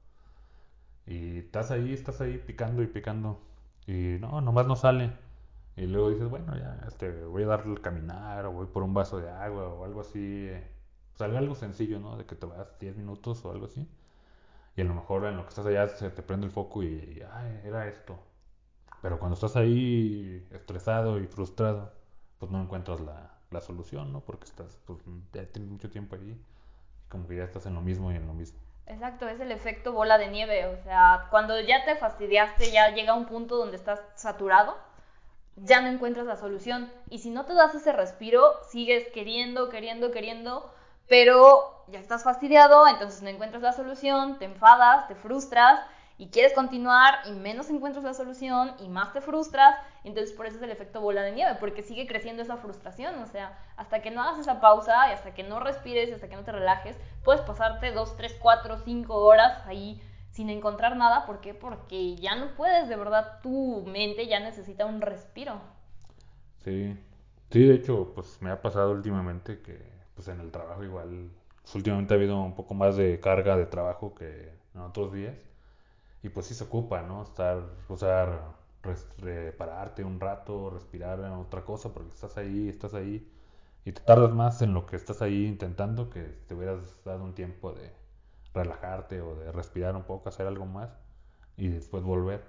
Y 1.06 1.38
estás 1.40 1.70
ahí, 1.70 1.94
estás 1.94 2.20
ahí 2.22 2.40
picando 2.40 2.82
y 2.82 2.88
picando. 2.88 3.40
Y 3.86 4.18
no, 4.20 4.42
nomás 4.42 4.66
no 4.66 4.76
sale. 4.76 5.12
Y 5.76 5.86
luego 5.86 6.10
dices, 6.10 6.28
bueno, 6.30 6.58
ya, 6.58 6.80
este, 6.88 7.12
voy 7.26 7.44
a 7.44 7.48
darle 7.48 7.74
el 7.74 7.82
caminar, 7.82 8.48
o 8.48 8.52
voy 8.52 8.66
por 8.66 8.82
un 8.82 8.96
vaso 8.96 9.20
de 9.20 9.30
agua, 9.30 9.68
o 9.68 9.86
algo 9.86 10.02
así. 10.02 10.50
O 11.14 11.18
sea, 11.18 11.28
algo 11.28 11.54
sencillo, 11.54 12.00
¿no? 12.00 12.18
De 12.18 12.26
que 12.26 12.36
te 12.36 12.48
vas 12.48 12.80
10 12.80 12.98
minutos 12.98 13.46
o 13.46 13.52
algo 13.52 13.68
así. 13.68 13.88
Y 14.76 14.82
a 14.82 14.86
lo 14.86 14.96
mejor 14.96 15.26
en 15.26 15.38
lo 15.38 15.44
que 15.44 15.50
estás 15.50 15.68
allá 15.68 15.88
se 15.90 16.10
te 16.12 16.24
prende 16.24 16.48
el 16.48 16.52
foco 16.54 16.84
y, 16.84 17.22
ay, 17.32 17.62
era 17.66 17.88
esto. 17.88 18.20
Pero 19.06 19.20
cuando 19.20 19.36
estás 19.36 19.56
ahí 19.56 20.44
estresado 20.52 21.20
y 21.20 21.28
frustrado, 21.28 21.92
pues 22.40 22.52
no 22.52 22.60
encuentras 22.60 23.02
la, 23.02 23.30
la 23.52 23.62
solución, 23.62 24.12
¿no? 24.12 24.22
Porque 24.22 24.46
estás, 24.46 24.80
pues 24.88 24.98
ya 25.32 25.46
tienes 25.46 25.70
mucho 25.70 25.92
tiempo 25.92 26.16
ahí 26.16 26.32
y 26.32 27.08
como 27.08 27.28
que 27.28 27.36
ya 27.36 27.44
estás 27.44 27.68
en 27.68 27.76
lo 27.76 27.82
mismo 27.82 28.12
y 28.12 28.16
en 28.16 28.26
lo 28.26 28.34
mismo. 28.34 28.58
Exacto, 28.88 29.28
es 29.28 29.40
el 29.40 29.52
efecto 29.52 29.94
bola 29.94 30.18
de 30.18 30.30
nieve, 30.30 30.66
o 30.66 30.78
sea, 30.82 31.28
cuando 31.30 31.62
ya 31.62 31.86
te 31.86 31.96
fastidiaste, 31.96 32.72
ya 32.72 32.96
llega 32.96 33.14
un 33.14 33.28
punto 33.28 33.58
donde 33.58 33.78
estás 33.78 34.02
saturado, 34.16 34.76
ya 35.56 35.82
no 35.82 35.90
encuentras 35.90 36.26
la 36.26 36.38
solución. 36.38 36.92
Y 37.12 37.20
si 37.20 37.30
no 37.30 37.46
te 37.46 37.54
das 37.54 37.76
ese 37.76 37.94
respiro, 37.94 38.56
sigues 38.72 39.08
queriendo, 39.10 39.70
queriendo, 39.70 40.10
queriendo, 40.10 40.74
pero 41.08 41.84
ya 41.90 42.00
estás 42.00 42.24
fastidiado, 42.24 42.88
entonces 42.88 43.22
no 43.22 43.30
encuentras 43.30 43.62
la 43.62 43.74
solución, 43.74 44.40
te 44.40 44.46
enfadas, 44.46 45.08
te 45.08 45.14
frustras 45.14 45.80
y 46.18 46.30
quieres 46.30 46.54
continuar 46.54 47.16
y 47.26 47.32
menos 47.32 47.70
encuentras 47.70 48.04
la 48.06 48.14
solución 48.14 48.72
y 48.80 48.88
más 48.88 49.12
te 49.12 49.20
frustras, 49.20 49.76
entonces 50.04 50.34
por 50.34 50.46
eso 50.46 50.58
es 50.58 50.64
el 50.64 50.72
efecto 50.72 51.02
bola 51.02 51.24
de 51.24 51.34
nieve, 51.34 51.58
porque 51.60 51.84
sigue 51.84 52.08
creciendo 52.08 52.42
esa 52.42 52.58
frustración, 52.58 53.16
o 53.20 53.26
sea, 53.26 53.58
hasta 53.76 54.02
que 54.02 54.12
no 54.12 54.22
hagas 54.22 54.40
esa 54.40 54.62
pausa 54.62 55.10
y 55.10 55.14
hasta 55.14 55.34
que 55.34 55.44
no 55.44 55.60
respires, 55.60 56.14
hasta 56.14 56.30
que 56.30 56.36
no 56.36 56.44
te 56.44 56.54
relajes, 56.54 56.98
puedes 57.24 57.42
pasarte 57.42 57.92
dos, 57.92 58.16
tres, 58.16 58.38
cuatro, 58.42 58.78
cinco 58.78 59.16
horas 59.16 59.62
ahí 59.66 60.02
sin 60.30 60.50
encontrar 60.50 60.96
nada, 60.96 61.26
¿por 61.26 61.42
qué? 61.42 61.54
Porque 61.54 62.16
ya 62.16 62.36
no 62.36 62.48
puedes, 62.56 62.88
de 62.88 62.96
verdad, 62.96 63.40
tu 63.42 63.84
mente 63.86 64.28
ya 64.28 64.40
necesita 64.40 64.86
un 64.86 65.02
respiro. 65.02 65.62
Sí, 66.64 66.98
sí, 67.52 67.64
de 67.66 67.76
hecho, 67.76 68.12
pues 68.14 68.42
me 68.42 68.52
ha 68.52 68.62
pasado 68.62 68.92
últimamente 68.92 69.62
que, 69.62 69.80
pues 70.14 70.28
en 70.30 70.40
el 70.40 70.52
trabajo 70.52 70.84
igual, 70.84 71.30
pues, 71.62 71.76
últimamente 71.76 72.14
ha 72.14 72.18
habido 72.18 72.42
un 72.42 72.56
poco 72.56 72.74
más 72.74 72.96
de 72.96 73.20
carga 73.20 73.58
de 73.58 73.66
trabajo 73.66 74.14
que 74.14 74.54
en 74.74 74.82
otros 74.82 75.14
días 75.14 75.36
y 76.26 76.30
pues 76.30 76.48
sí 76.48 76.56
se 76.56 76.64
ocupa, 76.66 77.02
¿no? 77.04 77.24
Estar, 77.24 77.64
o 77.90 77.98
sea, 77.98 78.56
pararte 79.58 80.04
un 80.04 80.20
rato, 80.20 80.70
respirar 80.70 81.20
en 81.20 81.32
otra 81.34 81.64
cosa, 81.64 81.94
porque 81.94 82.14
estás 82.14 82.38
ahí, 82.38 82.70
estás 82.70 82.94
ahí, 82.94 83.28
y 83.86 83.92
te 83.92 84.02
tardas 84.02 84.32
más 84.34 84.62
en 84.62 84.74
lo 84.74 84.86
que 84.86 84.96
estás 84.96 85.22
ahí 85.22 85.46
intentando 85.48 86.10
que 86.10 86.24
te 86.48 86.56
hubieras 86.56 87.04
dado 87.06 87.24
un 87.24 87.34
tiempo 87.36 87.74
de 87.74 87.92
relajarte 88.54 89.22
o 89.22 89.36
de 89.36 89.52
respirar 89.52 89.96
un 89.96 90.04
poco, 90.04 90.30
hacer 90.30 90.48
algo 90.48 90.66
más. 90.66 90.92
y 91.58 91.70
después 91.70 92.04
volver. 92.04 92.44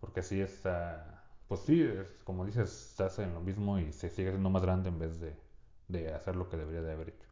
Porque 0.00 0.20
así 0.20 0.40
está, 0.40 1.24
pues 1.48 1.60
sí, 1.62 1.82
es, 1.82 2.08
como 2.24 2.44
dices, 2.46 2.90
estás 2.92 3.18
en 3.20 3.34
lo 3.34 3.40
mismo 3.40 3.78
y 3.78 3.92
se 3.92 4.10
sigue 4.10 4.30
siendo 4.30 4.50
más 4.50 4.62
grande 4.62 4.90
en 4.90 4.98
vez 5.00 5.20
de, 5.20 5.36
de 5.88 6.14
hacer 6.14 6.36
lo 6.36 6.48
que 6.50 6.56
debería 6.58 6.82
de 6.82 6.92
haber 6.92 7.10
hecho. 7.10 7.28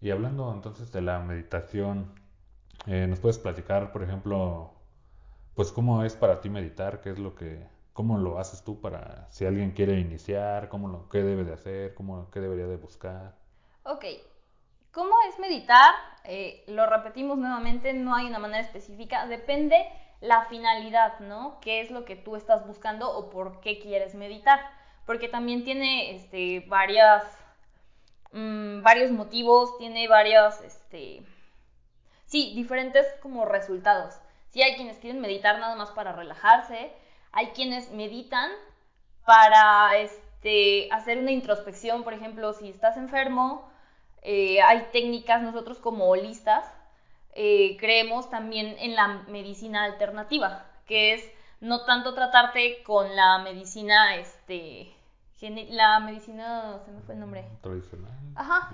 Y 0.00 0.10
hablando 0.10 0.52
entonces 0.52 0.92
de 0.92 1.00
la 1.02 1.20
meditación, 1.20 2.06
eh, 2.86 3.06
¿nos 3.06 3.20
puedes 3.20 3.38
platicar, 3.38 3.92
por 3.92 4.02
ejemplo, 4.02 4.72
pues 5.54 5.72
cómo 5.72 6.04
es 6.04 6.16
para 6.16 6.40
ti 6.40 6.50
meditar? 6.50 7.00
¿Qué 7.00 7.10
es 7.10 7.18
lo 7.18 7.34
que, 7.34 7.66
cómo 7.92 8.18
lo 8.18 8.38
haces 8.38 8.64
tú 8.64 8.80
para 8.80 9.30
si 9.30 9.46
alguien 9.46 9.72
quiere 9.72 9.98
iniciar, 9.98 10.68
cómo 10.68 10.88
lo, 10.88 11.08
qué 11.08 11.22
debe 11.22 11.44
de 11.44 11.52
hacer, 11.52 11.94
cómo, 11.94 12.30
qué 12.30 12.40
debería 12.40 12.66
de 12.66 12.76
buscar? 12.76 13.34
Ok, 13.84 14.04
¿cómo 14.92 15.14
es 15.28 15.38
meditar? 15.38 15.94
Eh, 16.24 16.64
lo 16.68 16.86
repetimos 16.86 17.38
nuevamente, 17.38 17.92
no 17.92 18.14
hay 18.14 18.26
una 18.26 18.38
manera 18.38 18.62
específica, 18.62 19.26
depende 19.26 19.76
la 20.20 20.44
finalidad, 20.44 21.18
¿no? 21.20 21.58
¿Qué 21.60 21.80
es 21.80 21.90
lo 21.90 22.04
que 22.04 22.16
tú 22.16 22.36
estás 22.36 22.66
buscando 22.66 23.10
o 23.10 23.28
por 23.28 23.60
qué 23.60 23.80
quieres 23.80 24.14
meditar? 24.14 24.60
Porque 25.04 25.28
también 25.28 25.64
tiene 25.64 26.14
este, 26.14 26.60
varias, 26.68 27.24
mmm, 28.30 28.82
varios 28.82 29.10
motivos, 29.10 29.76
tiene 29.78 30.06
varias, 30.06 30.60
este, 30.62 31.24
sí, 32.32 32.54
diferentes 32.56 33.06
como 33.22 33.44
resultados. 33.44 34.14
Sí, 34.48 34.62
hay 34.62 34.74
quienes 34.74 34.96
quieren 34.96 35.20
meditar 35.20 35.58
nada 35.58 35.76
más 35.76 35.90
para 35.90 36.12
relajarse, 36.12 36.90
hay 37.30 37.48
quienes 37.48 37.90
meditan 37.90 38.50
para 39.26 39.98
este, 39.98 40.88
hacer 40.90 41.18
una 41.18 41.30
introspección, 41.30 42.02
por 42.02 42.14
ejemplo, 42.14 42.54
si 42.54 42.70
estás 42.70 42.96
enfermo, 42.96 43.70
eh, 44.22 44.62
hay 44.62 44.88
técnicas, 44.92 45.42
nosotros 45.42 45.78
como 45.78 46.06
holistas, 46.06 46.64
eh, 47.34 47.76
creemos 47.78 48.30
también 48.30 48.76
en 48.78 48.94
la 48.94 49.08
medicina 49.28 49.84
alternativa, 49.84 50.64
que 50.86 51.14
es 51.14 51.24
no 51.60 51.84
tanto 51.84 52.14
tratarte 52.14 52.82
con 52.82 53.14
la 53.14 53.38
medicina, 53.38 54.16
este, 54.16 54.90
la 55.68 56.00
medicina, 56.00 56.80
se 56.84 56.92
me 56.92 57.00
fue 57.02 57.14
el 57.14 57.20
nombre. 57.20 57.46
Tradicional. 57.60 58.12
Ajá. 58.36 58.70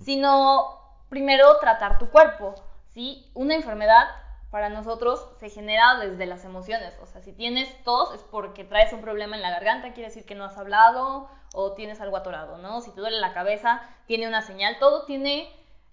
Sino 0.00 0.80
primero 1.10 1.58
tratar 1.60 1.98
tu 1.98 2.08
cuerpo, 2.08 2.54
¿sí? 2.94 3.30
Una 3.34 3.54
enfermedad 3.54 4.06
para 4.50 4.68
nosotros 4.68 5.28
se 5.40 5.50
genera 5.50 5.96
desde 5.98 6.26
las 6.26 6.44
emociones. 6.44 6.94
O 7.02 7.06
sea, 7.06 7.20
si 7.20 7.32
tienes 7.32 7.68
tos 7.82 8.14
es 8.14 8.22
porque 8.22 8.64
traes 8.64 8.92
un 8.92 9.00
problema 9.00 9.34
en 9.34 9.42
la 9.42 9.50
garganta, 9.50 9.92
quiere 9.92 10.08
decir 10.08 10.24
que 10.24 10.36
no 10.36 10.44
has 10.44 10.56
hablado 10.56 11.28
o 11.52 11.72
tienes 11.72 12.00
algo 12.00 12.16
atorado, 12.16 12.58
¿no? 12.58 12.80
Si 12.80 12.92
te 12.92 13.00
duele 13.00 13.18
la 13.18 13.32
cabeza, 13.32 13.82
tiene 14.06 14.28
una 14.28 14.42
señal. 14.42 14.78
Todo 14.78 15.04
tiene 15.06 15.48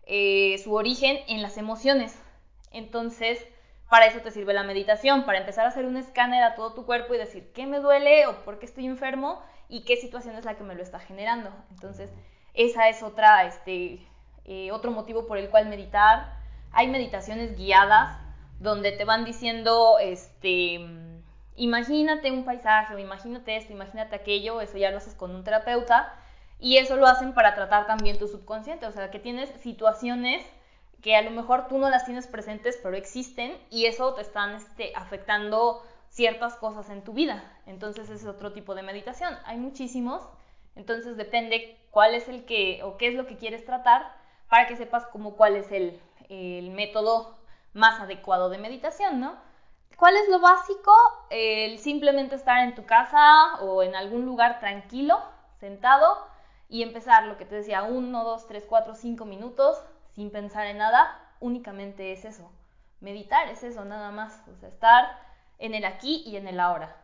eh, 0.05 0.59
su 0.63 0.75
origen 0.75 1.17
en 1.27 1.41
las 1.41 1.57
emociones. 1.57 2.17
Entonces, 2.71 3.43
para 3.89 4.05
eso 4.05 4.19
te 4.19 4.31
sirve 4.31 4.53
la 4.53 4.63
meditación, 4.63 5.25
para 5.25 5.39
empezar 5.39 5.65
a 5.65 5.69
hacer 5.69 5.85
un 5.85 5.97
escáner 5.97 6.43
a 6.43 6.55
todo 6.55 6.73
tu 6.73 6.85
cuerpo 6.85 7.13
y 7.13 7.17
decir 7.17 7.51
qué 7.53 7.65
me 7.65 7.79
duele 7.79 8.27
o 8.27 8.43
por 8.45 8.59
qué 8.59 8.65
estoy 8.65 8.85
enfermo 8.85 9.41
y 9.69 9.85
qué 9.85 9.97
situación 9.97 10.35
es 10.35 10.45
la 10.45 10.55
que 10.55 10.63
me 10.63 10.75
lo 10.75 10.83
está 10.83 10.99
generando. 10.99 11.49
Entonces, 11.71 12.09
esa 12.53 12.89
es 12.89 13.03
otra, 13.03 13.45
este, 13.45 14.05
eh, 14.45 14.71
otro 14.71 14.91
motivo 14.91 15.25
por 15.25 15.37
el 15.37 15.49
cual 15.49 15.67
meditar. 15.67 16.40
Hay 16.71 16.87
meditaciones 16.87 17.57
guiadas 17.57 18.17
donde 18.59 18.91
te 18.91 19.05
van 19.05 19.25
diciendo, 19.25 19.97
este, 19.99 20.79
imagínate 21.55 22.31
un 22.31 22.45
paisaje 22.45 22.95
o 22.95 22.99
imagínate 22.99 23.57
esto, 23.57 23.73
imagínate 23.73 24.15
aquello, 24.15 24.61
eso 24.61 24.77
ya 24.77 24.91
lo 24.91 24.97
haces 24.97 25.15
con 25.15 25.35
un 25.35 25.43
terapeuta 25.43 26.13
y 26.59 26.77
eso 26.77 26.95
lo 26.95 27.07
hacen 27.07 27.33
para 27.33 27.55
tratar 27.55 27.87
también 27.87 28.19
tu 28.19 28.27
subconsciente, 28.27 28.85
o 28.85 28.91
sea, 28.91 29.09
que 29.09 29.19
tienes 29.19 29.49
situaciones 29.61 30.45
que 31.01 31.15
a 31.15 31.21
lo 31.23 31.31
mejor 31.31 31.67
tú 31.67 31.77
no 31.77 31.89
las 31.89 32.05
tienes 32.05 32.27
presentes, 32.27 32.79
pero 32.81 32.95
existen 32.95 33.57
y 33.71 33.85
eso 33.85 34.13
te 34.13 34.21
están 34.21 34.55
este, 34.55 34.93
afectando 34.95 35.83
ciertas 36.09 36.55
cosas 36.55 36.89
en 36.89 37.03
tu 37.03 37.13
vida. 37.13 37.43
Entonces 37.65 38.09
es 38.09 38.25
otro 38.25 38.53
tipo 38.53 38.75
de 38.75 38.83
meditación. 38.83 39.35
Hay 39.45 39.57
muchísimos, 39.57 40.21
entonces 40.75 41.17
depende 41.17 41.77
cuál 41.89 42.13
es 42.13 42.27
el 42.29 42.45
que 42.45 42.81
o 42.83 42.97
qué 42.97 43.07
es 43.07 43.15
lo 43.15 43.25
que 43.25 43.37
quieres 43.37 43.65
tratar 43.65 44.13
para 44.49 44.67
que 44.67 44.75
sepas 44.75 45.07
como 45.07 45.35
cuál 45.35 45.55
es 45.55 45.71
el, 45.71 45.99
el 46.31 46.71
método 46.71 47.37
más 47.73 47.99
adecuado 47.99 48.49
de 48.49 48.57
meditación, 48.57 49.19
¿no? 49.19 49.35
¿Cuál 49.97 50.15
es 50.17 50.29
lo 50.29 50.39
básico? 50.39 50.93
El 51.29 51.77
simplemente 51.77 52.35
estar 52.35 52.59
en 52.63 52.73
tu 52.73 52.85
casa 52.85 53.55
o 53.61 53.83
en 53.83 53.95
algún 53.95 54.25
lugar 54.25 54.59
tranquilo, 54.59 55.21
sentado, 55.59 56.17
y 56.69 56.83
empezar 56.83 57.25
lo 57.25 57.37
que 57.37 57.45
te 57.45 57.55
decía, 57.55 57.83
uno, 57.83 58.23
dos, 58.23 58.47
tres, 58.47 58.65
cuatro, 58.67 58.95
cinco 58.95 59.25
minutos, 59.25 59.77
sin 60.15 60.31
pensar 60.31 60.67
en 60.67 60.77
nada, 60.77 61.19
únicamente 61.41 62.13
es 62.13 62.23
eso. 62.23 62.49
Meditar 63.01 63.49
es 63.49 63.61
eso, 63.63 63.83
nada 63.83 64.11
más. 64.11 64.41
O 64.47 64.55
sea, 64.55 64.69
estar 64.69 65.19
en 65.59 65.75
el 65.75 65.83
aquí 65.83 66.23
y 66.25 66.37
en 66.37 66.47
el 66.47 66.59
ahora. 66.59 66.95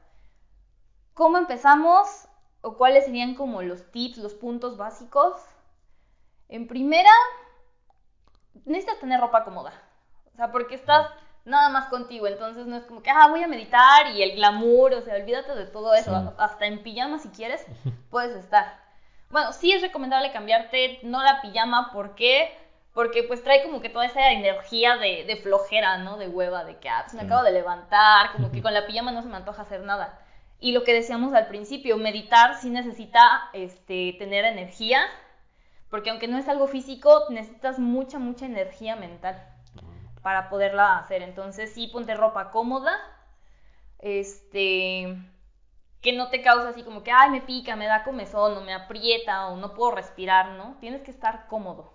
¿Cómo 1.13 1.37
empezamos? 1.37 2.29
¿O 2.61 2.77
cuáles 2.77 3.05
serían 3.05 3.35
como 3.35 3.61
los 3.61 3.91
tips, 3.91 4.19
los 4.19 4.33
puntos 4.33 4.77
básicos? 4.77 5.33
En 6.47 6.67
primera, 6.67 7.11
necesitas 8.65 8.99
tener 8.99 9.19
ropa 9.19 9.43
cómoda. 9.43 9.73
O 10.33 10.35
sea, 10.35 10.51
porque 10.51 10.75
estás 10.75 11.09
nada 11.45 11.69
más 11.69 11.85
contigo, 11.85 12.27
entonces 12.27 12.67
no 12.67 12.75
es 12.75 12.83
como 12.83 13.01
que, 13.01 13.09
ah, 13.09 13.27
voy 13.29 13.41
a 13.41 13.47
meditar 13.47 14.07
y 14.13 14.21
el 14.21 14.35
glamour, 14.35 14.93
o 14.93 15.01
sea, 15.01 15.15
olvídate 15.15 15.55
de 15.55 15.65
todo 15.65 15.93
eso, 15.93 16.33
hasta 16.37 16.65
en 16.65 16.83
pijama 16.83 17.19
si 17.19 17.29
quieres, 17.29 17.65
puedes 18.11 18.35
estar. 18.35 18.79
Bueno, 19.29 19.53
sí 19.53 19.71
es 19.71 19.81
recomendable 19.81 20.31
cambiarte, 20.31 20.99
no 21.03 21.23
la 21.23 21.41
pijama, 21.41 21.91
¿por 21.91 22.15
qué? 22.15 22.55
Porque 22.93 23.23
pues 23.23 23.43
trae 23.43 23.63
como 23.63 23.81
que 23.81 23.89
toda 23.89 24.05
esa 24.05 24.31
energía 24.31 24.97
de, 24.97 25.23
de 25.25 25.37
flojera, 25.37 25.99
¿no? 25.99 26.17
De 26.17 26.27
hueva, 26.27 26.65
de 26.65 26.77
que, 26.77 26.89
ah, 26.89 27.03
pues 27.03 27.13
me 27.13 27.21
acabo 27.21 27.43
de 27.43 27.51
levantar, 27.51 28.33
como 28.33 28.51
que 28.51 28.61
con 28.61 28.73
la 28.73 28.85
pijama 28.85 29.11
no 29.11 29.21
se 29.21 29.29
me 29.29 29.37
antoja 29.37 29.61
hacer 29.61 29.81
nada. 29.81 30.19
Y 30.59 30.71
lo 30.71 30.83
que 30.83 30.93
decíamos 30.93 31.33
al 31.33 31.47
principio, 31.47 31.97
meditar 31.97 32.55
sí 32.55 32.69
necesita 32.69 33.49
este, 33.53 34.15
tener 34.17 34.43
energía, 34.43 35.01
porque 35.89 36.09
aunque 36.09 36.27
no 36.27 36.37
es 36.37 36.47
algo 36.47 36.67
físico, 36.67 37.25
necesitas 37.29 37.79
mucha, 37.79 38.19
mucha 38.19 38.45
energía 38.45 38.95
mental 38.95 39.41
para 40.21 40.49
poderla 40.49 40.97
hacer. 40.97 41.21
Entonces 41.21 41.73
sí, 41.73 41.87
ponte 41.87 42.13
ropa 42.13 42.51
cómoda, 42.51 42.91
este, 43.99 45.17
que 46.01 46.13
no 46.13 46.29
te 46.29 46.41
cause 46.41 46.67
así 46.67 46.83
como 46.83 47.03
que, 47.03 47.11
ay, 47.11 47.29
me 47.29 47.41
pica, 47.41 47.75
me 47.75 47.87
da 47.87 48.03
comezón, 48.03 48.57
o 48.57 48.61
me 48.61 48.73
aprieta, 48.73 49.47
o 49.47 49.55
no 49.55 49.73
puedo 49.73 49.91
respirar, 49.91 50.49
¿no? 50.51 50.75
Tienes 50.79 51.01
que 51.01 51.11
estar 51.11 51.47
cómodo. 51.47 51.93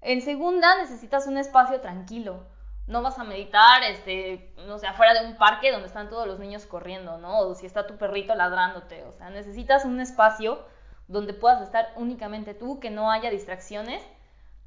En 0.00 0.22
segunda, 0.22 0.78
necesitas 0.78 1.26
un 1.26 1.38
espacio 1.38 1.80
tranquilo. 1.80 2.46
No 2.86 3.02
vas 3.02 3.18
a 3.18 3.24
meditar, 3.24 3.82
este, 3.82 4.54
no 4.66 4.78
sé, 4.78 4.86
afuera 4.86 5.20
de 5.20 5.26
un 5.26 5.36
parque 5.36 5.72
donde 5.72 5.88
están 5.88 6.08
todos 6.08 6.28
los 6.28 6.38
niños 6.38 6.66
corriendo, 6.66 7.18
¿no? 7.18 7.40
O 7.40 7.54
si 7.56 7.66
está 7.66 7.88
tu 7.88 7.96
perrito 7.96 8.36
ladrándote. 8.36 9.02
O 9.02 9.12
sea, 9.12 9.30
necesitas 9.30 9.84
un 9.84 10.00
espacio 10.00 10.64
donde 11.08 11.34
puedas 11.34 11.62
estar 11.62 11.92
únicamente 11.96 12.54
tú, 12.54 12.80
que 12.80 12.90
no 12.90 13.10
haya 13.10 13.30
distracciones 13.30 14.02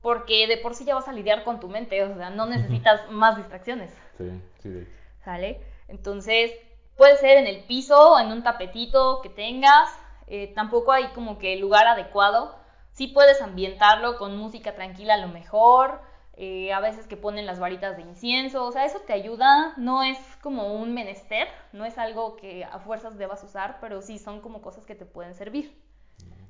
porque 0.02 0.48
de 0.48 0.58
por 0.58 0.76
sí 0.76 0.86
ya 0.86 0.96
vas 0.96 1.08
a 1.08 1.14
lidiar 1.14 1.44
con 1.44 1.60
tu 1.60 1.68
mente, 1.68 2.04
o 2.04 2.16
sea, 2.16 2.30
no 2.30 2.46
necesitas 2.48 3.10
más 3.12 3.38
distracciones. 3.38 3.92
Sí, 4.18 4.30
sí, 4.60 4.70
de 4.70 4.88
¿Sale? 5.24 5.62
Entonces, 5.88 6.52
puede 6.98 7.18
ser 7.18 7.38
en 7.38 7.48
el 7.48 7.64
piso, 7.66 8.20
en 8.20 8.32
un 8.32 8.44
tapetito 8.44 9.22
que 9.22 9.30
tengas, 9.30 9.90
eh, 10.28 10.54
tampoco 10.56 10.92
hay 10.92 11.08
como 11.10 11.40
que 11.40 11.56
lugar 11.58 11.88
adecuado. 11.88 12.56
Sí 12.94 13.08
puedes 13.08 13.42
ambientarlo 13.42 14.18
con 14.18 14.38
música 14.38 14.76
tranquila 14.76 15.16
a 15.16 15.18
lo 15.18 15.28
mejor, 15.28 16.02
eh, 16.36 16.72
a 16.72 16.80
veces 16.80 17.08
que 17.08 17.18
ponen 17.18 17.46
las 17.46 17.60
varitas 17.60 17.98
de 17.98 18.04
incienso, 18.04 18.66
o 18.66 18.72
sea, 18.72 18.86
eso 18.86 19.00
te 19.00 19.14
ayuda, 19.14 19.74
no 19.78 20.04
es 20.04 20.18
como 20.42 20.74
un 20.74 20.94
menester, 20.94 21.48
no 21.74 21.86
es 21.86 21.98
algo 21.98 22.38
que 22.38 22.64
a 22.64 22.80
fuerzas 22.80 23.18
debas 23.18 23.44
usar, 23.44 23.78
pero 23.82 24.02
sí 24.02 24.18
son 24.20 24.40
como 24.40 24.62
cosas 24.62 24.86
que 24.86 24.96
te 24.96 25.06
pueden 25.06 25.36
servir. 25.36 25.78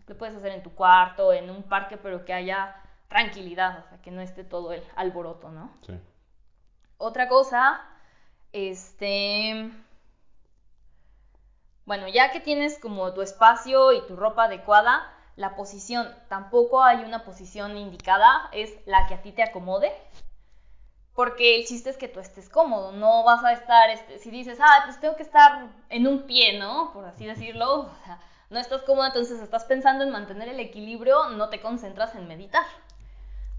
Lo 0.10 0.18
puedes 0.18 0.36
hacer 0.36 0.51
en 0.54 0.63
tu 0.63 0.74
cuarto, 0.74 1.32
en 1.32 1.51
un 1.51 1.62
parque, 1.62 1.96
pero 1.96 2.25
que 2.25 2.34
haya 2.34 2.75
tranquilidad, 3.10 3.86
o 3.86 3.89
sea, 3.89 4.01
que 4.01 4.10
no 4.10 4.22
esté 4.22 4.44
todo 4.44 4.74
el 4.74 4.84
alboroto, 4.96 5.51
¿no? 5.51 5.72
Sí. 5.86 5.94
Otra 6.98 7.30
cosa, 7.30 7.80
este... 8.51 9.72
Bueno, 11.86 12.08
ya 12.08 12.32
que 12.32 12.39
tienes 12.39 12.80
como 12.80 13.13
tu 13.13 13.22
espacio 13.22 13.94
y 13.94 14.01
tu 14.08 14.16
ropa 14.16 14.46
adecuada, 14.46 15.13
la 15.36 15.56
posición, 15.56 16.08
tampoco 16.28 16.84
hay 16.84 17.04
una 17.04 17.24
posición 17.24 17.78
indicada, 17.78 18.50
es 18.51 18.74
la 18.88 19.06
que 19.06 19.13
a 19.13 19.22
ti 19.22 19.32
te 19.32 19.44
acomode. 19.44 19.94
Porque 21.13 21.56
el 21.56 21.68
chiste 21.68 21.92
es 21.92 21.98
que 21.98 22.08
tú 22.08 22.20
estés 22.20 22.50
cómodo, 22.50 22.94
no 22.94 23.24
vas 23.24 23.44
a 23.44 23.54
estar, 23.54 23.92
este, 23.92 24.18
si 24.18 24.32
dices, 24.32 24.58
ah, 24.60 24.82
pues 24.86 25.00
tengo 25.00 25.16
que 25.16 25.24
estar 25.24 25.68
en 25.89 26.08
un 26.08 26.24
pie, 26.24 26.58
¿no? 26.58 26.92
Por 26.94 27.06
así 27.06 27.28
decirlo, 27.28 27.82
o 27.82 28.06
sea, 28.06 28.20
no 28.50 28.60
estás 28.60 28.82
cómodo, 28.82 29.08
entonces 29.08 29.39
estás 29.41 29.65
pensando 29.65 30.03
en 30.03 30.12
mantener 30.12 30.50
el 30.50 30.60
equilibrio, 30.60 31.29
no 31.29 31.50
te 31.50 31.62
concentras 31.62 32.15
en 32.15 32.27
meditar. 32.27 32.65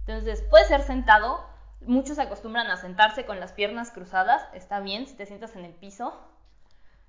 Entonces, 0.06 0.42
puede 0.50 0.64
ser 0.64 0.82
sentado. 0.82 1.44
Muchos 1.82 2.18
acostumbran 2.18 2.66
a 2.66 2.76
sentarse 2.76 3.24
con 3.24 3.38
las 3.38 3.52
piernas 3.52 3.90
cruzadas. 3.90 4.42
Está 4.52 4.80
bien 4.80 5.06
si 5.06 5.14
te 5.14 5.26
sientas 5.26 5.54
en 5.54 5.64
el 5.64 5.72
piso. 5.72 6.18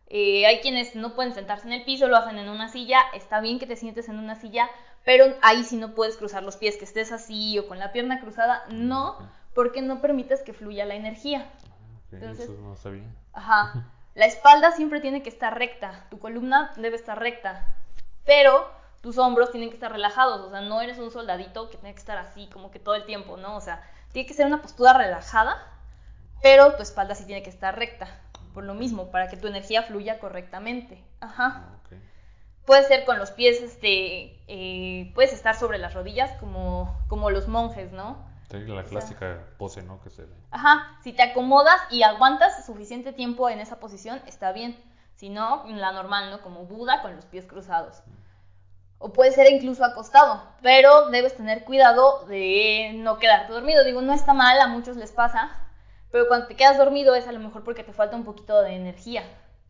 Eh, 0.08 0.46
hay 0.46 0.60
quienes 0.60 0.96
no 0.96 1.16
pueden 1.16 1.34
sentarse 1.34 1.66
en 1.68 1.74
el 1.74 1.84
piso, 1.84 2.08
lo 2.08 2.18
hacen 2.18 2.38
en 2.38 2.50
una 2.50 2.68
silla. 2.68 3.00
Está 3.14 3.40
bien 3.40 3.58
que 3.58 3.66
te 3.66 3.76
sientes 3.76 4.10
en 4.10 4.20
una 4.20 4.36
silla, 4.36 4.70
pero 5.04 5.26
ahí 5.42 5.64
sí 5.64 5.78
no 5.78 5.96
puedes 5.96 6.18
cruzar 6.18 6.44
los 6.44 6.58
pies, 6.58 6.78
que 6.78 6.86
estés 6.86 7.12
así 7.12 7.58
o 7.58 7.68
con 7.68 7.80
la 7.80 7.92
pierna 7.92 8.20
cruzada. 8.22 8.64
No, 8.70 9.18
porque 9.56 9.82
no 9.82 10.02
permites 10.02 10.44
que 10.44 10.54
fluya 10.54 10.86
la 10.86 10.96
energía. 10.96 11.50
Entonces, 12.12 12.44
eso 12.44 12.60
no 12.62 12.76
sabía. 12.76 13.10
Ajá. 13.34 13.92
La 14.14 14.26
espalda 14.26 14.72
siempre 14.72 15.00
tiene 15.00 15.24
que 15.24 15.30
estar 15.30 15.58
recta, 15.58 16.06
tu 16.10 16.20
columna 16.20 16.74
debe 16.76 16.98
estar 16.98 17.18
recta, 17.18 17.76
pero 18.26 18.70
tus 19.02 19.18
hombros 19.18 19.52
tienen 19.52 19.70
que 19.70 19.76
estar 19.76 19.92
relajados, 19.92 20.42
o 20.42 20.50
sea, 20.50 20.62
no 20.62 20.82
eres 20.82 21.00
un 21.00 21.12
soldadito 21.12 21.70
que 21.70 21.78
tiene 21.78 21.94
que 21.94 22.00
estar 22.00 22.18
así 22.18 22.48
como 22.48 22.72
que 22.72 22.80
todo 22.80 22.96
el 22.96 23.06
tiempo, 23.06 23.38
¿no? 23.38 23.56
O 23.56 23.62
sea, 23.62 23.82
tiene 24.12 24.28
que 24.28 24.34
ser 24.34 24.46
una 24.46 24.62
postura 24.62 24.94
relajada, 24.94 25.66
pero 26.42 26.76
tu 26.76 26.84
espalda 26.84 27.16
sí 27.16 27.26
tiene 27.26 27.42
que 27.42 27.50
estar 27.50 27.78
recta, 27.78 28.08
por 28.54 28.66
lo 28.66 28.74
mismo, 28.74 29.12
para 29.12 29.30
que 29.30 29.38
tu 29.38 29.48
energía 29.48 29.84
fluya 29.84 30.20
correctamente. 30.20 31.04
Ajá. 31.22 31.66
Ah, 31.66 31.78
Puede 32.66 32.84
ser 32.84 33.06
con 33.06 33.18
los 33.18 33.32
pies, 33.32 33.62
este, 33.62 34.38
eh, 34.48 35.12
puedes 35.16 35.34
estar 35.34 35.56
sobre 35.56 35.80
las 35.80 35.96
rodillas 35.96 36.32
como, 36.40 36.96
como 37.08 37.32
los 37.32 37.48
monjes, 37.48 37.92
¿no? 37.92 38.31
La 38.60 38.84
clásica 38.84 39.48
pose, 39.58 39.82
¿no? 39.84 40.02
Que 40.02 40.10
se 40.10 40.24
ve. 40.24 40.34
Ajá, 40.52 40.98
si 41.04 41.14
te 41.14 41.24
acomodas 41.24 41.80
y 41.90 42.04
aguantas 42.04 42.66
suficiente 42.66 43.14
tiempo 43.14 43.50
en 43.50 43.60
esa 43.60 43.80
posición, 43.80 44.22
está 44.28 44.52
bien. 44.52 44.78
Si 45.16 45.30
no, 45.30 45.66
la 45.68 45.92
normal, 45.92 46.32
¿no? 46.32 46.42
Como 46.42 46.66
Buda 46.66 47.02
con 47.02 47.16
los 47.16 47.26
pies 47.26 47.46
cruzados. 47.46 48.02
O 48.98 49.14
puede 49.14 49.32
ser 49.32 49.52
incluso 49.52 49.84
acostado, 49.84 50.44
pero 50.62 51.10
debes 51.10 51.36
tener 51.36 51.64
cuidado 51.64 52.26
de 52.28 52.92
no 52.96 53.18
quedarte 53.18 53.54
dormido. 53.54 53.84
Digo, 53.84 54.02
no 54.02 54.14
está 54.14 54.34
mal, 54.34 54.60
a 54.60 54.68
muchos 54.68 54.96
les 54.98 55.12
pasa, 55.12 55.52
pero 56.12 56.28
cuando 56.28 56.48
te 56.48 56.56
quedas 56.56 56.78
dormido 56.78 57.16
es 57.16 57.28
a 57.28 57.32
lo 57.32 57.40
mejor 57.40 57.64
porque 57.64 57.84
te 57.84 57.94
falta 57.94 58.16
un 58.16 58.26
poquito 58.26 58.62
de 58.62 58.76
energía. 58.76 59.24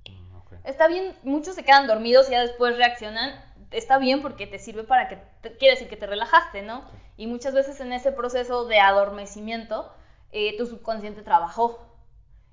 Mm, 0.09 0.55
está 0.65 0.88
bien, 0.88 1.15
muchos 1.23 1.55
se 1.55 1.63
quedan 1.63 1.88
dormidos 1.88 2.27
y 2.29 2.31
ya 2.31 2.41
después 2.41 2.77
reaccionan 2.77 3.51
está 3.71 3.97
bien 3.97 4.21
porque 4.21 4.47
te 4.47 4.59
sirve 4.59 4.83
para 4.83 5.07
que, 5.07 5.17
quiere 5.57 5.75
decir 5.75 5.89
que 5.89 5.97
te 5.97 6.07
relajaste, 6.07 6.61
¿no? 6.61 6.83
Y 7.22 7.28
muchas 7.28 7.54
veces 7.54 7.80
en 7.82 7.94
ese 7.94 8.12
proceso 8.12 8.66
de 8.66 8.80
adormecimiento, 8.80 9.94
eh, 10.32 10.58
tu 10.58 10.66
subconsciente 10.66 11.22
trabajó, 11.22 11.80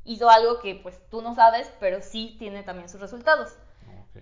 hizo 0.04 0.28
algo 0.28 0.60
que 0.60 0.74
pues 0.74 1.00
tú 1.08 1.22
no 1.22 1.34
sabes, 1.34 1.72
pero 1.80 2.02
sí 2.02 2.36
tiene 2.38 2.62
también 2.62 2.90
sus 2.90 3.00
resultados. 3.00 3.56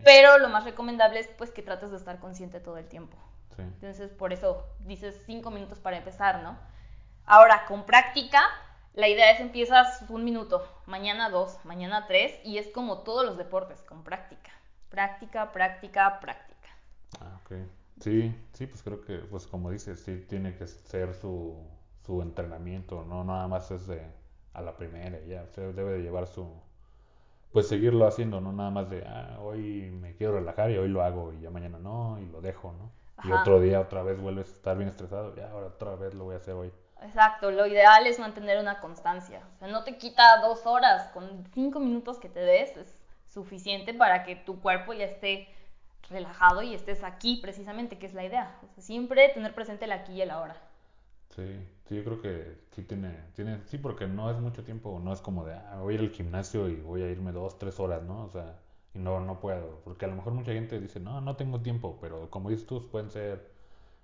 Pero 0.05 0.39
lo 0.39 0.49
más 0.49 0.63
recomendable 0.63 1.19
es 1.19 1.27
pues 1.37 1.51
que 1.51 1.63
trates 1.63 1.91
de 1.91 1.97
estar 1.97 2.21
consciente 2.21 2.61
todo 2.61 2.79
el 2.79 2.87
tiempo. 2.87 3.17
Entonces 3.59 4.13
por 4.13 4.33
eso 4.33 4.65
dices 4.79 5.21
cinco 5.27 5.51
minutos 5.51 5.81
para 5.81 5.97
empezar, 5.97 6.41
¿no? 6.45 6.57
Ahora, 7.25 7.67
con 7.67 7.85
práctica, 7.85 8.41
la 8.95 9.09
idea 9.09 9.33
es 9.33 9.41
empiezas 9.41 10.05
un 10.09 10.23
minuto, 10.23 10.65
mañana 10.87 11.29
dos, 11.29 11.59
mañana 11.65 12.07
tres, 12.07 12.39
y 12.45 12.59
es 12.59 12.69
como 12.69 12.99
todos 12.99 13.27
los 13.27 13.37
deportes, 13.37 13.83
con 13.83 14.05
práctica. 14.05 14.53
Práctica, 14.91 15.51
práctica, 15.51 16.21
práctica. 16.21 16.69
Ah. 17.21 17.41
Sí, 18.01 18.35
sí, 18.53 18.67
pues 18.67 18.83
creo 18.83 19.01
que, 19.03 19.19
pues 19.19 19.47
como 19.47 19.71
dices, 19.71 20.01
sí 20.01 20.25
tiene 20.29 20.55
que 20.57 20.67
ser 20.67 21.15
su, 21.15 21.57
su 22.05 22.23
entrenamiento, 22.23 23.05
no 23.05 23.25
nada 23.25 23.49
más 23.49 23.71
es 23.71 23.87
de 23.87 24.03
a 24.53 24.61
la 24.63 24.77
primera, 24.77 25.19
ya, 25.27 25.45
o 25.57 25.73
debe 25.73 25.93
de 25.95 26.03
llevar 26.03 26.27
su, 26.27 26.47
pues 27.53 27.69
seguirlo 27.69 28.07
haciendo, 28.07 28.41
no 28.41 28.53
nada 28.53 28.71
más 28.71 28.91
de, 28.91 29.05
ah, 29.07 29.39
hoy 29.41 29.91
me 29.91 30.15
quiero 30.15 30.35
relajar 30.35 30.71
y 30.71 30.77
hoy 30.79 30.89
lo 30.89 31.03
hago 31.03 31.33
y 31.33 31.41
ya 31.41 31.51
mañana 31.51 31.79
no 31.79 32.19
y 32.21 32.27
lo 32.27 32.41
dejo, 32.41 32.73
¿no? 32.73 32.91
Y 33.23 33.33
otro 33.33 33.61
día 33.61 33.81
otra 33.81 34.03
vez 34.03 34.21
vuelves 34.21 34.51
a 34.51 34.53
estar 34.57 34.77
bien 34.77 34.89
estresado, 34.91 35.35
ya 35.35 35.51
ahora 35.51 35.69
otra 35.69 35.97
vez 35.97 36.15
lo 36.15 36.25
voy 36.25 36.35
a 36.35 36.39
hacer 36.39 36.55
hoy. 36.55 36.73
Exacto, 37.03 37.51
lo 37.51 37.67
ideal 37.67 38.07
es 38.07 38.19
mantener 38.19 38.59
una 38.59 38.81
constancia, 38.81 39.43
o 39.55 39.59
sea, 39.59 39.69
no 39.69 39.85
te 39.85 39.99
quita 39.99 40.41
dos 40.41 40.67
horas, 40.67 41.09
con 41.13 41.45
cinco 41.53 41.79
minutos 41.79 42.19
que 42.19 42.29
te 42.29 42.41
des 42.41 42.77
es 42.77 43.03
suficiente 43.29 43.93
para 43.95 44.25
que 44.25 44.37
tu 44.37 44.61
cuerpo 44.61 44.93
ya 44.93 45.05
esté 45.05 45.49
relajado 46.09 46.63
y 46.63 46.75
estés 46.75 47.03
aquí 47.05 47.39
precisamente, 47.43 47.99
que 47.99 48.07
es 48.07 48.15
la 48.15 48.25
idea. 48.25 48.59
siempre 48.79 49.29
tener 49.31 49.55
presente 49.55 49.87
el 49.87 49.93
aquí 49.93 50.15
y 50.15 50.23
el 50.23 50.31
ahora. 50.31 50.57
Sí, 51.35 51.43
sí, 51.87 51.97
yo 51.97 52.05
creo 52.05 52.21
que 52.23 52.59
sí 52.73 52.83
tiene, 52.83 53.15
tiene, 53.35 53.61
sí, 53.67 53.79
porque 53.79 54.07
no 54.07 54.31
es 54.31 54.39
mucho 54.39 54.65
tiempo, 54.65 55.01
no 55.03 55.13
es 55.13 55.21
como 55.21 55.45
de, 55.45 55.55
ah, 55.55 55.79
voy 55.83 55.97
al 55.97 56.11
gimnasio 56.11 56.69
y 56.69 56.77
voy 56.77 57.03
a 57.03 57.11
irme 57.11 57.33
dos, 57.33 57.59
tres 57.59 57.79
horas, 57.79 58.03
¿no? 58.03 58.25
O 58.25 58.29
sea, 58.31 58.59
y 58.95 58.99
no, 58.99 59.21
no 59.21 59.39
puedo, 59.41 59.81
porque 59.85 60.07
a 60.07 60.09
lo 60.09 60.17
mejor 60.17 60.33
mucha 60.33 60.53
gente 60.53 60.81
dice, 60.81 61.01
no, 61.01 61.21
no 61.21 61.37
tengo 61.37 61.61
tiempo, 61.61 61.99
pero 62.01 62.31
como 62.31 62.49
dices 62.51 62.67
tú, 62.67 62.89
pueden 62.91 63.11
ser 63.11 63.51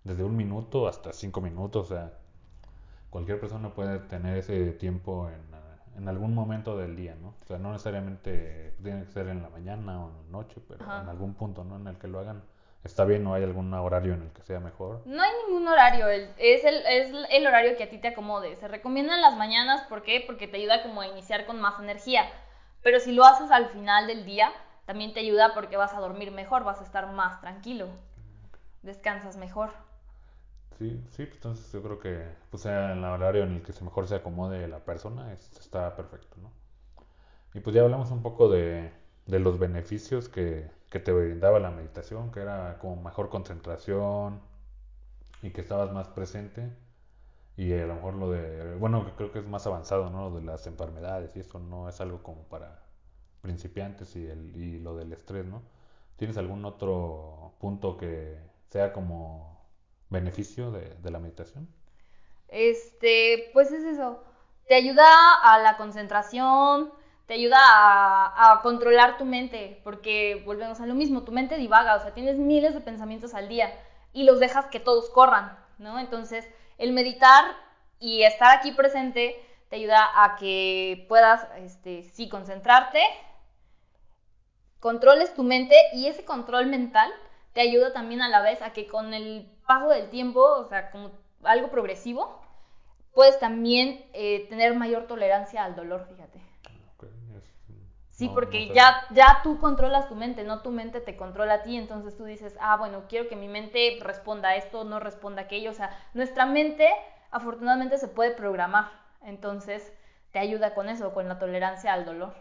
desde 0.05 0.25
un 0.25 0.37
minuto 0.37 0.89
hasta 0.89 1.13
cinco 1.13 1.41
minutos, 1.41 1.91
o 1.91 1.95
sea, 1.95 2.19
cualquier 3.11 3.41
persona 3.41 3.75
puede 3.75 3.99
tener 4.01 4.39
ese 4.39 4.73
tiempo 4.73 5.31
en 5.31 5.51
en 5.97 6.09
algún 6.09 6.35
momento 6.35 6.77
del 6.77 6.97
día, 6.97 7.15
¿no? 7.21 7.35
O 7.43 7.45
sea, 7.47 7.59
no 7.59 7.73
necesariamente 7.73 8.75
tiene 8.83 9.05
que 9.05 9.13
ser 9.13 9.29
en 9.29 9.43
la 9.43 9.49
mañana 9.51 10.05
o 10.05 10.09
en 10.09 10.17
la 10.17 10.31
noche, 10.31 10.61
pero 10.67 10.85
en 10.85 11.09
algún 11.09 11.35
punto, 11.35 11.65
¿no? 11.65 11.77
En 11.77 11.87
el 11.87 11.99
que 11.99 12.09
lo 12.09 12.19
hagan. 12.19 12.43
¿Está 12.85 13.05
bien 13.05 13.25
o 13.29 13.35
hay 13.35 13.45
algún 13.45 13.73
horario 13.75 14.15
en 14.15 14.23
el 14.23 14.33
que 14.33 14.43
sea 14.43 14.59
mejor? 14.59 15.03
No 15.05 15.23
hay 15.23 15.31
ningún 15.47 15.69
horario, 15.69 16.09
es 16.09 16.65
el, 16.65 16.85
es 16.87 17.15
el 17.31 17.47
horario 17.47 17.77
que 17.77 17.85
a 17.85 17.89
ti 17.89 17.99
te 17.99 18.09
acomode. 18.09 18.57
Se 18.57 18.67
recomiendan 18.67 19.21
las 19.21 19.37
mañanas, 19.37 19.83
¿por 19.83 20.03
qué? 20.03 20.25
Porque 20.27 20.49
te 20.49 20.57
ayuda 20.57 20.83
como 20.83 21.01
a 21.01 21.07
iniciar 21.07 21.47
con 21.47 21.61
más 21.61 21.79
energía. 21.79 22.25
Pero 22.83 22.99
si 22.99 23.13
lo 23.13 23.25
haces 23.25 23.53
al 23.53 23.69
final 23.69 24.09
del 24.09 24.25
día, 24.25 24.51
también 24.85 25.13
te 25.13 25.21
ayuda 25.21 25.55
porque 25.55 25.77
vas 25.77 25.95
a 25.95 26.01
dormir 26.01 26.33
mejor, 26.33 26.65
vas 26.65 26.81
a 26.81 26.85
estar 26.85 27.07
más 27.13 27.41
tranquilo, 27.41 27.87
descansas 28.83 29.37
mejor. 29.37 29.71
Sí, 30.79 31.01
sí, 31.11 31.25
pues 31.27 31.37
entonces 31.37 31.73
yo 31.73 31.83
creo 31.83 31.99
que 31.99 32.25
pues 32.51 32.63
sea 32.63 32.93
el 32.93 33.05
horario 33.05 33.45
en 33.45 33.53
el 33.53 33.63
que 33.63 33.73
mejor 33.85 34.07
se 34.09 34.17
acomode 34.17 34.67
la 34.69 34.85
persona, 34.85 35.33
está 35.33 35.95
perfecto, 35.97 36.37
¿no? 36.43 36.51
Y 37.55 37.61
pues 37.61 37.75
ya 37.75 37.83
hablamos 37.83 38.11
un 38.11 38.23
poco 38.23 38.49
de, 38.49 38.93
de 39.27 39.39
los 39.41 39.59
beneficios 39.59 40.29
que, 40.29 40.71
que, 40.91 41.01
te 41.01 41.13
brindaba 41.13 41.59
la 41.61 41.71
meditación, 41.71 42.33
que 42.33 42.41
era 42.41 42.79
como 42.79 43.03
mejor 43.03 43.29
concentración 43.31 44.41
y 45.43 45.51
que 45.51 45.61
estabas 45.61 45.93
más 45.93 46.09
presente. 46.09 46.71
Y 47.57 47.73
a 47.75 47.87
lo 47.87 47.95
mejor 47.97 48.15
lo 48.15 48.31
de, 48.31 48.77
bueno, 48.77 49.13
creo 49.17 49.33
que 49.33 49.41
es 49.41 49.47
más 49.47 49.67
avanzado, 49.67 50.11
¿no? 50.11 50.31
Lo 50.31 50.37
de 50.37 50.43
las 50.45 50.67
enfermedades 50.67 51.37
y 51.37 51.41
eso 51.41 51.59
no 51.59 51.89
es 51.89 52.01
algo 52.01 52.23
como 52.23 52.45
para 52.45 52.83
principiantes 53.43 54.17
y, 54.17 54.27
el, 54.27 54.57
y 54.57 54.81
lo 54.81 54.97
del 54.97 55.13
estrés, 55.13 55.45
¿no? 55.47 55.63
¿Tienes 56.17 56.37
algún 56.39 56.65
otro 56.65 57.55
punto 57.61 57.97
que 57.99 58.39
sea 58.71 58.93
como 58.93 59.52
beneficio 60.13 60.71
de, 60.71 61.11
la 61.11 61.19
meditación? 61.19 61.69
Este, 62.49 63.51
pues 63.53 63.73
es 63.73 63.85
eso. 63.85 64.23
Te 64.69 64.75
ayuda 64.75 65.05
a 65.43 65.59
la 65.59 65.77
concentración, 65.77 66.93
te 67.27 67.35
ayuda 67.35 67.59
a, 67.59 68.61
controlar 68.63 69.19
tu 69.19 69.25
mente, 69.25 69.81
porque 69.83 70.43
volvemos 70.45 70.81
a 70.81 70.87
lo 70.87 70.95
mismo, 70.95 71.23
tu 71.23 71.33
mente 71.33 71.57
divaga, 71.57 71.97
o 71.97 72.01
sea, 72.01 72.15
tienes 72.15 72.37
miles 72.37 72.75
de 72.75 72.81
pensamientos 72.81 73.35
al 73.35 73.49
día 73.49 73.73
y 74.13 74.25
los 74.25 74.39
dejas 74.39 74.67
que 74.67 74.81
todos 74.81 75.11
corran, 75.11 75.59
¿no? 75.79 75.99
Entonces, 75.99 76.47
el 76.79 76.93
meditar 76.93 77.45
y 77.99 78.23
estar 78.23 78.57
aquí 78.57 78.73
presente 78.73 79.37
te 79.69 79.77
ayuda 79.77 80.23
a 80.23 80.37
que 80.37 81.07
puedas, 81.09 81.49
este, 81.57 82.05
sí, 82.05 82.29
concentrarte, 82.29 83.01
controles 84.81 85.33
tu 85.35 85.43
mente 85.43 85.77
y 85.95 86.09
ese 86.09 86.25
control 86.25 86.67
mental 86.67 87.11
te 87.53 87.61
ayuda 87.61 87.93
también 87.93 88.23
a 88.23 88.29
la 88.29 88.43
vez 88.43 88.61
a 88.63 88.73
que 88.73 88.87
con 88.87 89.15
el 89.15 89.49
paso 89.73 89.89
del 89.89 90.11
tiempo, 90.11 90.41
o 90.43 90.65
sea, 90.67 90.91
como 90.91 91.13
algo 91.45 91.71
progresivo, 91.71 92.43
puedes 93.15 93.39
también 93.39 94.05
eh, 94.13 94.47
tener 94.51 94.75
mayor 94.77 95.07
tolerancia 95.07 95.65
al 95.65 95.75
dolor, 95.75 96.07
fíjate. 96.11 96.43
Sí, 98.11 98.29
porque 98.29 98.69
ya, 98.69 99.07
ya 99.11 99.41
tú 99.43 99.59
controlas 99.59 100.09
tu 100.09 100.15
mente, 100.15 100.45
no 100.45 100.61
tu 100.61 100.71
mente 100.71 101.01
te 101.01 101.17
controla 101.17 101.55
a 101.55 101.63
ti, 101.63 101.77
entonces 101.77 102.15
tú 102.17 102.25
dices, 102.25 102.55
ah, 102.61 102.77
bueno, 102.77 103.05
quiero 103.09 103.29
que 103.29 103.35
mi 103.35 103.49
mente 103.49 103.99
responda 104.01 104.51
a 104.51 104.57
esto, 104.57 104.85
no 104.85 105.01
responda 105.01 105.43
a 105.43 105.45
aquello, 105.47 105.71
o 105.71 105.75
sea, 105.75 105.91
nuestra 106.13 106.45
mente 106.45 106.89
afortunadamente 107.31 107.97
se 107.97 108.09
puede 108.09 108.33
programar, 108.33 108.91
entonces 109.23 109.93
te 110.31 110.39
ayuda 110.39 110.75
con 110.75 110.91
eso, 110.91 111.15
con 111.15 111.27
la 111.27 111.39
tolerancia 111.39 111.95
al 111.95 112.05
dolor. 112.05 112.35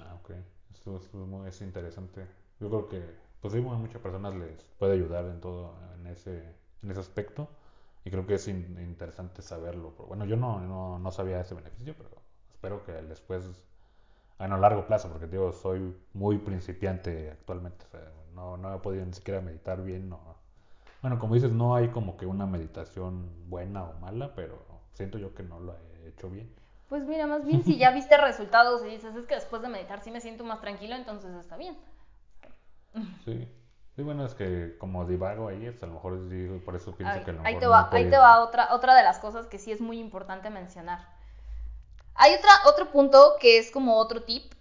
Ah, 0.00 0.14
ok, 0.22 0.30
esto, 0.72 0.96
es, 0.96 1.12
muy, 1.12 1.48
es 1.48 1.60
interesante. 1.60 2.26
Yo 2.60 2.68
creo 2.70 2.88
que 2.88 3.26
pues 3.40 3.52
sí, 3.52 3.58
a 3.58 3.62
muchas 3.62 4.00
personas 4.00 4.34
les 4.34 4.62
puede 4.78 4.94
ayudar 4.94 5.24
en 5.26 5.40
todo, 5.40 5.74
en 5.94 6.06
ese, 6.06 6.54
en 6.82 6.90
ese 6.90 7.00
aspecto. 7.00 7.48
Y 8.04 8.10
creo 8.10 8.26
que 8.26 8.34
es 8.34 8.46
interesante 8.46 9.42
saberlo. 9.42 9.90
Bueno, 10.06 10.24
yo 10.26 10.36
no, 10.36 10.60
no, 10.60 10.98
no, 10.98 11.10
sabía 11.10 11.40
ese 11.40 11.54
beneficio, 11.54 11.94
pero 11.98 12.10
espero 12.52 12.84
que 12.84 12.92
después, 12.92 13.44
a 14.38 14.46
largo 14.46 14.86
plazo, 14.86 15.08
porque 15.08 15.26
digo, 15.26 15.52
soy 15.52 15.96
muy 16.12 16.38
principiante 16.38 17.30
actualmente. 17.32 17.84
no, 18.34 18.56
no 18.56 18.74
he 18.74 18.78
podido 18.78 19.04
ni 19.04 19.12
siquiera 19.12 19.40
meditar 19.40 19.82
bien. 19.82 20.08
No. 20.08 20.36
Bueno, 21.02 21.18
como 21.18 21.34
dices, 21.34 21.50
no 21.50 21.74
hay 21.74 21.88
como 21.88 22.16
que 22.16 22.26
una 22.26 22.46
meditación 22.46 23.28
buena 23.48 23.84
o 23.84 23.94
mala, 23.98 24.34
pero 24.34 24.64
siento 24.92 25.18
yo 25.18 25.34
que 25.34 25.42
no 25.42 25.58
lo 25.58 25.74
he 25.74 26.08
hecho 26.08 26.30
bien. 26.30 26.48
Pues 26.88 27.04
mira, 27.04 27.26
más 27.26 27.44
bien 27.44 27.62
si 27.64 27.76
ya 27.76 27.90
viste 27.90 28.16
resultados 28.16 28.84
y 28.84 28.88
dices, 28.88 29.14
es 29.16 29.26
que 29.26 29.34
después 29.34 29.62
de 29.62 29.68
meditar 29.68 30.00
sí 30.02 30.10
me 30.10 30.20
siento 30.20 30.44
más 30.44 30.60
tranquilo, 30.60 30.94
entonces 30.94 31.34
está 31.34 31.56
bien. 31.56 31.76
Sí. 33.24 33.48
Sí, 33.96 34.02
bueno, 34.02 34.26
es 34.26 34.34
que 34.34 34.76
como 34.76 35.06
divago 35.06 35.48
ahí, 35.48 35.66
a 35.66 35.86
lo 35.86 35.94
mejor 35.94 36.18
por 36.66 36.76
eso 36.76 36.94
pienso 36.94 37.24
que 37.24 37.30
a 37.30 37.32
lo 37.32 37.40
mejor 37.40 37.46
ahí 37.46 37.58
te 37.58 37.66
va, 37.66 37.88
ahí 37.90 38.10
te 38.10 38.18
va 38.18 38.40
otra, 38.42 38.74
otra 38.74 38.94
de 38.94 39.02
las 39.02 39.18
cosas 39.18 39.46
que 39.46 39.58
sí 39.58 39.72
es 39.72 39.80
muy 39.80 39.98
importante 39.98 40.50
mencionar. 40.50 41.08
Hay 42.14 42.34
otra, 42.34 42.50
otro 42.66 42.90
punto 42.90 43.36
que 43.40 43.56
es 43.56 43.70
como 43.70 43.96
otro 43.96 44.22
tip. 44.22 44.52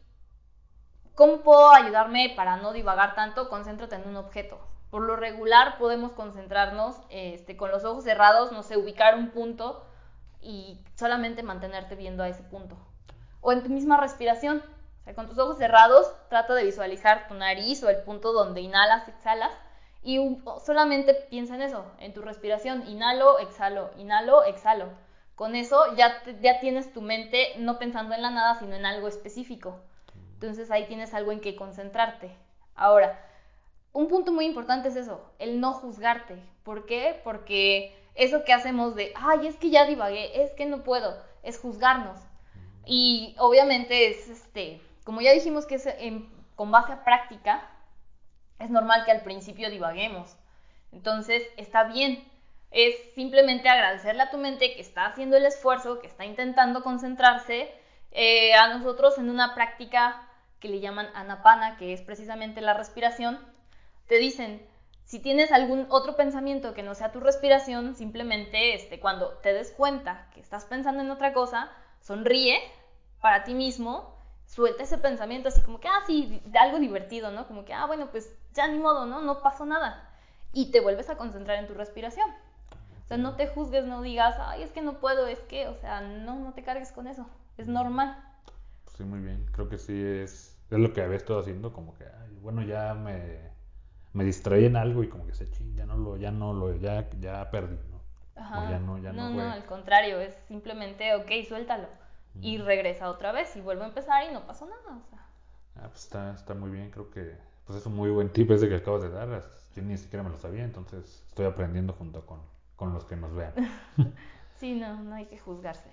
¿Cómo 1.15 1.41
puedo 1.41 1.73
ayudarme 1.73 2.31
para 2.33 2.55
no 2.55 2.71
divagar 2.71 3.13
tanto? 3.13 3.49
Concéntrate 3.49 3.95
en 3.95 4.07
un 4.07 4.15
objeto. 4.15 4.57
Por 4.89 5.01
lo 5.01 5.17
regular 5.17 5.77
podemos 5.77 6.13
concentrarnos 6.13 7.01
este, 7.09 7.57
con 7.57 7.71
los 7.71 7.83
ojos 7.83 8.05
cerrados, 8.05 8.53
no 8.53 8.63
sé, 8.63 8.77
ubicar 8.77 9.15
un 9.15 9.31
punto 9.31 9.85
y 10.39 10.79
solamente 10.95 11.43
mantenerte 11.43 11.95
viendo 11.95 12.23
a 12.23 12.29
ese 12.29 12.43
punto. 12.43 12.77
O 13.41 13.51
en 13.51 13.63
tu 13.63 13.69
misma 13.69 13.97
respiración. 13.97 14.63
Con 15.13 15.27
tus 15.27 15.37
ojos 15.37 15.57
cerrados, 15.57 16.11
trata 16.29 16.55
de 16.55 16.63
visualizar 16.63 17.27
tu 17.27 17.35
nariz 17.35 17.83
o 17.83 17.89
el 17.89 18.01
punto 18.03 18.33
donde 18.33 18.61
inhalas, 18.61 19.07
exhalas. 19.07 19.51
Y 20.01 20.39
solamente 20.63 21.13
piensa 21.13 21.55
en 21.55 21.61
eso, 21.61 21.85
en 21.99 22.13
tu 22.13 22.21
respiración. 22.21 22.87
Inhalo, 22.87 23.39
exhalo, 23.39 23.91
inhalo, 23.97 24.43
exhalo. 24.43 24.89
Con 25.35 25.55
eso 25.55 25.95
ya, 25.95 26.23
ya 26.41 26.59
tienes 26.59 26.91
tu 26.93 27.01
mente 27.01 27.53
no 27.57 27.77
pensando 27.77 28.15
en 28.15 28.21
la 28.21 28.31
nada, 28.31 28.57
sino 28.59 28.75
en 28.75 28.85
algo 28.85 29.07
específico. 29.07 29.79
Entonces 30.33 30.71
ahí 30.71 30.85
tienes 30.85 31.13
algo 31.13 31.31
en 31.31 31.41
que 31.41 31.55
concentrarte. 31.55 32.35
Ahora, 32.75 33.19
un 33.93 34.07
punto 34.07 34.31
muy 34.31 34.45
importante 34.45 34.89
es 34.89 34.95
eso, 34.95 35.21
el 35.39 35.59
no 35.59 35.73
juzgarte. 35.73 36.35
¿Por 36.63 36.85
qué? 36.85 37.21
Porque 37.23 37.95
eso 38.15 38.43
que 38.43 38.53
hacemos 38.53 38.95
de, 38.95 39.13
ay, 39.15 39.47
es 39.47 39.55
que 39.55 39.69
ya 39.69 39.85
divagué, 39.85 40.43
es 40.43 40.51
que 40.51 40.65
no 40.65 40.83
puedo, 40.83 41.15
es 41.43 41.59
juzgarnos. 41.59 42.19
Y 42.85 43.35
obviamente 43.39 44.09
es, 44.09 44.29
este, 44.29 44.81
como 45.05 45.21
ya 45.21 45.31
dijimos 45.31 45.65
que 45.65 45.75
es 45.75 45.87
con 46.55 46.71
base 46.71 46.91
a 46.91 47.05
práctica, 47.05 47.69
es 48.59 48.69
normal 48.69 49.05
que 49.05 49.11
al 49.11 49.21
principio 49.21 49.69
divaguemos. 49.69 50.35
Entonces, 50.91 51.43
está 51.55 51.85
bien. 51.85 52.27
Es 52.71 52.95
simplemente 53.13 53.69
agradecerle 53.69 54.23
a 54.23 54.31
tu 54.31 54.37
mente 54.37 54.73
que 54.73 54.81
está 54.81 55.05
haciendo 55.05 55.37
el 55.37 55.45
esfuerzo, 55.45 55.99
que 55.99 56.07
está 56.07 56.25
intentando 56.25 56.83
concentrarse. 56.83 57.73
Eh, 58.11 58.53
a 58.53 58.73
nosotros 58.73 59.17
en 59.17 59.29
una 59.29 59.55
práctica 59.55 60.27
que 60.59 60.69
le 60.69 60.79
llaman 60.79 61.09
anapana, 61.13 61.77
que 61.77 61.93
es 61.93 62.01
precisamente 62.01 62.61
la 62.61 62.73
respiración, 62.73 63.39
te 64.07 64.15
dicen, 64.15 64.65
si 65.03 65.19
tienes 65.19 65.51
algún 65.51 65.85
otro 65.89 66.15
pensamiento 66.15 66.73
que 66.73 66.81
no 66.81 66.95
sea 66.95 67.11
tu 67.11 67.19
respiración, 67.19 67.95
simplemente 67.95 68.73
este, 68.73 68.99
cuando 68.99 69.29
te 69.43 69.53
des 69.53 69.71
cuenta 69.71 70.29
que 70.33 70.39
estás 70.39 70.65
pensando 70.65 71.03
en 71.03 71.11
otra 71.11 71.33
cosa, 71.33 71.71
sonríe 71.99 72.57
para 73.21 73.43
ti 73.43 73.53
mismo, 73.53 74.14
suelta 74.55 74.83
ese 74.83 74.97
pensamiento 74.97 75.49
así 75.49 75.61
como 75.61 75.81
que, 75.81 75.89
ah, 75.89 75.99
sí, 76.07 76.41
algo 76.59 76.79
divertido, 76.79 77.31
¿no? 77.31 77.45
Como 77.47 77.65
que, 77.65 77.73
ah, 77.73 77.85
bueno, 77.85 78.07
pues 78.09 78.33
ya 78.53 78.67
ni 78.67 78.79
modo, 78.79 79.05
¿no? 79.05 79.21
No 79.21 79.41
pasó 79.41 79.65
nada. 79.65 80.09
Y 80.53 80.71
te 80.71 80.79
vuelves 80.79 81.09
a 81.09 81.17
concentrar 81.17 81.59
en 81.59 81.67
tu 81.67 81.73
respiración. 81.73 82.29
O 83.03 83.07
sea, 83.07 83.17
no 83.17 83.35
te 83.35 83.47
juzgues, 83.47 83.85
no 83.85 84.01
digas, 84.01 84.35
ay, 84.39 84.63
es 84.63 84.71
que 84.71 84.81
no 84.81 84.99
puedo, 84.99 85.27
es 85.27 85.39
que, 85.39 85.67
o 85.67 85.75
sea, 85.75 85.99
no, 85.99 86.39
no 86.39 86.53
te 86.53 86.63
cargues 86.63 86.93
con 86.93 87.07
eso. 87.07 87.27
Es 87.57 87.67
normal. 87.67 88.17
Sí, 88.95 89.03
muy 89.03 89.19
bien. 89.19 89.45
Creo 89.51 89.67
que 89.67 89.77
sí 89.77 89.93
es, 89.93 90.57
es 90.71 90.79
lo 90.79 90.93
que 90.93 91.01
había 91.01 91.17
estado 91.17 91.41
haciendo, 91.41 91.73
como 91.73 91.93
que, 91.95 92.05
ay, 92.05 92.37
bueno, 92.41 92.63
ya 92.63 92.93
me 92.93 93.53
me 94.15 94.23
distraí 94.23 94.65
en 94.65 94.77
algo 94.77 95.03
y 95.03 95.09
como 95.09 95.27
que 95.27 95.33
se 95.33 95.51
ching, 95.51 95.75
ya 95.75 95.85
no 95.85 95.97
lo, 95.97 96.15
ya 96.15 96.31
no 96.31 96.53
lo, 96.53 96.73
ya, 96.77 97.05
ya 97.19 97.51
perdí, 97.51 97.75
¿no? 97.91 98.01
Ajá. 98.41 98.69
ya 98.71 98.79
no, 98.79 98.97
ya 98.97 99.11
no, 99.11 99.29
no, 99.29 99.43
no, 99.43 99.51
al 99.51 99.65
contrario, 99.65 100.19
es 100.19 100.33
simplemente, 100.47 101.13
ok, 101.15 101.29
suéltalo. 101.47 101.87
Y 102.41 102.57
regresa 102.57 103.09
otra 103.09 103.31
vez 103.31 103.55
y 103.55 103.61
vuelve 103.61 103.83
a 103.83 103.87
empezar 103.87 104.29
y 104.29 104.33
no 104.33 104.45
pasó 104.45 104.65
nada, 104.65 104.97
o 104.97 105.09
sea. 105.09 105.25
Ah, 105.75 105.87
pues 105.89 106.03
está, 106.03 106.33
está 106.33 106.53
muy 106.53 106.69
bien, 106.69 106.91
creo 106.91 107.09
que 107.09 107.35
pues 107.65 107.79
es 107.79 107.85
un 107.85 107.95
muy 107.95 108.09
buen 108.11 108.29
tip 108.29 108.51
ese 108.51 108.69
que 108.69 108.75
acabas 108.75 109.01
de 109.01 109.09
dar. 109.09 109.43
Yo 109.75 109.81
ni 109.81 109.97
siquiera 109.97 110.23
me 110.23 110.29
lo 110.29 110.37
sabía, 110.37 110.63
entonces 110.63 111.23
estoy 111.27 111.45
aprendiendo 111.45 111.93
junto 111.93 112.25
con, 112.25 112.39
con 112.75 112.93
los 112.93 113.05
que 113.05 113.15
nos 113.15 113.33
vean. 113.33 113.53
sí, 114.55 114.75
no, 114.75 115.03
no 115.03 115.15
hay 115.15 115.25
que 115.25 115.37
juzgarse. 115.39 115.89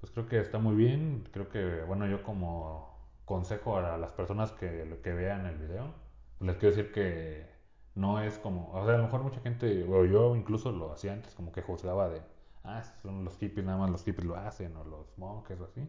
Pues 0.00 0.10
creo 0.12 0.28
que 0.28 0.40
está 0.40 0.58
muy 0.58 0.74
bien. 0.74 1.28
Creo 1.32 1.48
que, 1.48 1.82
bueno, 1.82 2.06
yo 2.06 2.22
como 2.22 2.98
consejo 3.24 3.76
a 3.76 3.96
las 3.96 4.12
personas 4.12 4.52
que, 4.52 4.98
que 5.02 5.12
vean 5.12 5.46
el 5.46 5.56
video, 5.56 5.94
pues 6.38 6.48
les 6.48 6.56
quiero 6.56 6.76
decir 6.76 6.92
que 6.92 7.46
no 7.94 8.20
es 8.20 8.38
como, 8.38 8.72
o 8.72 8.84
sea, 8.84 8.94
a 8.94 8.98
lo 8.98 9.04
mejor 9.04 9.22
mucha 9.22 9.40
gente, 9.40 9.84
o 9.84 10.04
yo 10.04 10.34
incluso 10.34 10.72
lo 10.72 10.92
hacía 10.92 11.12
antes, 11.12 11.34
como 11.34 11.52
que 11.52 11.62
juzgaba 11.62 12.08
de, 12.08 12.20
ah, 12.64 12.82
son 13.02 13.24
los 13.24 13.36
hippies, 13.38 13.64
nada 13.64 13.78
más 13.78 13.90
los 13.90 14.04
hippies 14.04 14.26
lo 14.26 14.36
hacen, 14.36 14.76
o 14.76 14.84
los 14.84 15.18
monjes 15.18 15.60
o 15.60 15.64
así. 15.64 15.88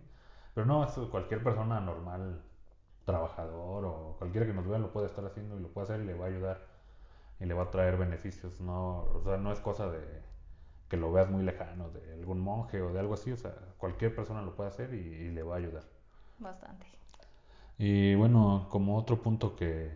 Pero 0.53 0.65
no, 0.65 0.83
es 0.83 0.91
cualquier 1.09 1.43
persona 1.43 1.79
normal, 1.79 2.41
trabajador 3.05 3.86
o 3.86 4.15
cualquiera 4.17 4.45
que 4.45 4.53
nos 4.53 4.67
vea 4.67 4.79
lo 4.79 4.93
puede 4.93 5.07
estar 5.07 5.25
haciendo 5.25 5.57
y 5.57 5.62
lo 5.62 5.67
puede 5.69 5.86
hacer 5.86 6.01
y 6.01 6.05
le 6.05 6.13
va 6.13 6.25
a 6.25 6.27
ayudar 6.29 6.62
y 7.39 7.45
le 7.45 7.53
va 7.53 7.63
a 7.63 7.71
traer 7.71 7.97
beneficios. 7.97 8.62
No, 8.62 9.03
o 9.13 9.21
sea, 9.23 9.38
no 9.38 9.51
es 9.51 9.59
cosa 9.59 9.89
de 9.89 10.21
que 10.89 10.97
lo 10.97 11.12
veas 11.12 11.29
muy 11.29 11.43
lejano, 11.43 11.89
de 11.89 12.13
algún 12.13 12.39
monje 12.39 12.81
o 12.81 12.93
de 12.93 12.99
algo 12.99 13.15
así, 13.15 13.31
o 13.31 13.38
sea, 13.38 13.53
cualquier 13.77 14.15
persona 14.15 14.41
lo 14.41 14.55
puede 14.55 14.69
hacer 14.69 14.93
y 14.93 15.31
le 15.31 15.43
va 15.43 15.55
a 15.55 15.57
ayudar. 15.57 15.83
Bastante. 16.39 16.86
Y 17.77 18.15
bueno, 18.15 18.67
como 18.69 18.97
otro 18.97 19.21
punto 19.21 19.55
que, 19.55 19.91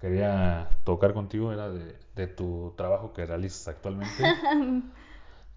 quería 0.00 0.68
tocar 0.84 1.14
contigo 1.14 1.52
era 1.52 1.68
de, 1.70 2.26
tu 2.28 2.74
trabajo 2.76 3.12
que 3.12 3.26
realizas 3.26 3.68
actualmente. 3.68 4.22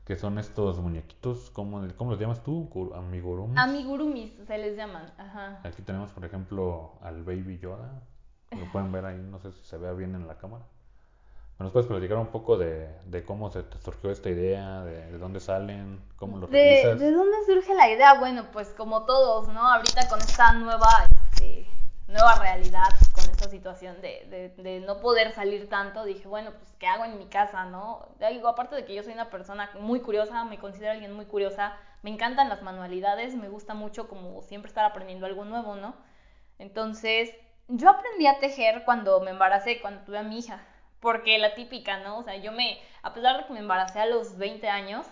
que 0.09 0.15
son 0.15 0.39
estos 0.39 0.79
muñequitos, 0.79 1.51
¿cómo, 1.51 1.87
cómo 1.95 2.09
los 2.09 2.19
llamas 2.19 2.41
tú? 2.41 2.67
Amigurumis. 2.95 3.55
Amigurumis 3.55 4.31
se 4.47 4.57
les 4.57 4.75
llaman, 4.75 5.13
ajá. 5.19 5.59
Aquí 5.63 5.83
tenemos, 5.83 6.09
por 6.09 6.25
ejemplo, 6.25 6.93
al 7.03 7.21
Baby 7.21 7.59
Yoda. 7.59 8.01
Lo 8.49 8.71
pueden 8.71 8.91
ver 8.91 9.05
ahí, 9.05 9.19
no 9.19 9.37
sé 9.37 9.51
si 9.51 9.63
se 9.63 9.77
vea 9.77 9.91
bien 9.91 10.15
en 10.15 10.25
la 10.25 10.39
cámara. 10.39 10.65
¿Nos 11.59 11.71
puedes 11.71 11.87
platicar 11.87 12.17
un 12.17 12.31
poco 12.31 12.57
de, 12.57 12.89
cómo 13.27 13.51
se 13.51 13.61
te 13.61 13.77
surgió 13.81 14.09
esta 14.09 14.31
idea, 14.31 14.83
de, 14.83 15.15
dónde 15.19 15.39
salen, 15.39 16.01
cómo 16.15 16.39
lo 16.39 16.47
realizas? 16.47 16.99
¿De 16.99 17.11
dónde 17.11 17.37
surge 17.45 17.75
la 17.75 17.91
idea? 17.91 18.15
Bueno, 18.15 18.45
pues 18.51 18.69
como 18.69 19.05
todos, 19.05 19.47
¿no? 19.49 19.61
Ahorita 19.61 20.09
con 20.09 20.17
esta 20.21 20.53
nueva 20.53 21.05
nueva 22.09 22.35
realidad 22.35 22.89
con 23.13 23.23
esta 23.25 23.49
situación 23.49 24.01
de, 24.01 24.51
de, 24.57 24.79
no 24.79 24.99
poder 24.99 25.31
salir 25.31 25.69
tanto, 25.69 26.03
dije, 26.03 26.27
bueno, 26.27 26.51
pues, 26.51 26.73
¿qué 26.79 26.87
hago 26.87 27.05
en 27.05 27.19
mi 27.19 27.27
casa, 27.27 27.65
no? 27.65 28.07
Digo, 28.31 28.47
aparte 28.47 28.75
de 28.75 28.83
que 28.83 28.95
yo 28.95 29.03
soy 29.03 29.13
una 29.13 29.29
persona 29.29 29.69
muy 29.79 30.01
curiosa, 30.01 30.43
me 30.43 30.57
considero 30.57 30.91
alguien 30.91 31.13
muy 31.13 31.25
curiosa, 31.25 31.77
me 32.01 32.09
encantan 32.09 32.49
las 32.49 32.63
manualidades, 32.63 33.35
me 33.35 33.47
gusta 33.47 33.75
mucho 33.75 34.07
como 34.07 34.41
siempre 34.41 34.69
estar 34.69 34.85
aprendiendo 34.85 35.27
algo 35.27 35.45
nuevo, 35.45 35.75
¿no? 35.75 35.95
Entonces, 36.57 37.31
yo 37.67 37.89
aprendí 37.89 38.25
a 38.25 38.39
tejer 38.39 38.83
cuando 38.85 39.19
me 39.21 39.31
embaracé, 39.31 39.79
cuando 39.79 40.01
tuve 40.01 40.17
a 40.17 40.23
mi 40.23 40.39
hija, 40.39 40.63
porque 40.99 41.37
la 41.37 41.53
típica, 41.53 41.99
¿no? 41.99 42.17
O 42.17 42.23
sea, 42.23 42.37
yo 42.37 42.51
me, 42.51 42.79
a 43.03 43.13
pesar 43.13 43.37
de 43.37 43.45
que 43.45 43.53
me 43.53 43.59
embaracé 43.59 43.99
a 43.99 44.07
los 44.07 44.37
20 44.37 44.67
años, 44.67 45.05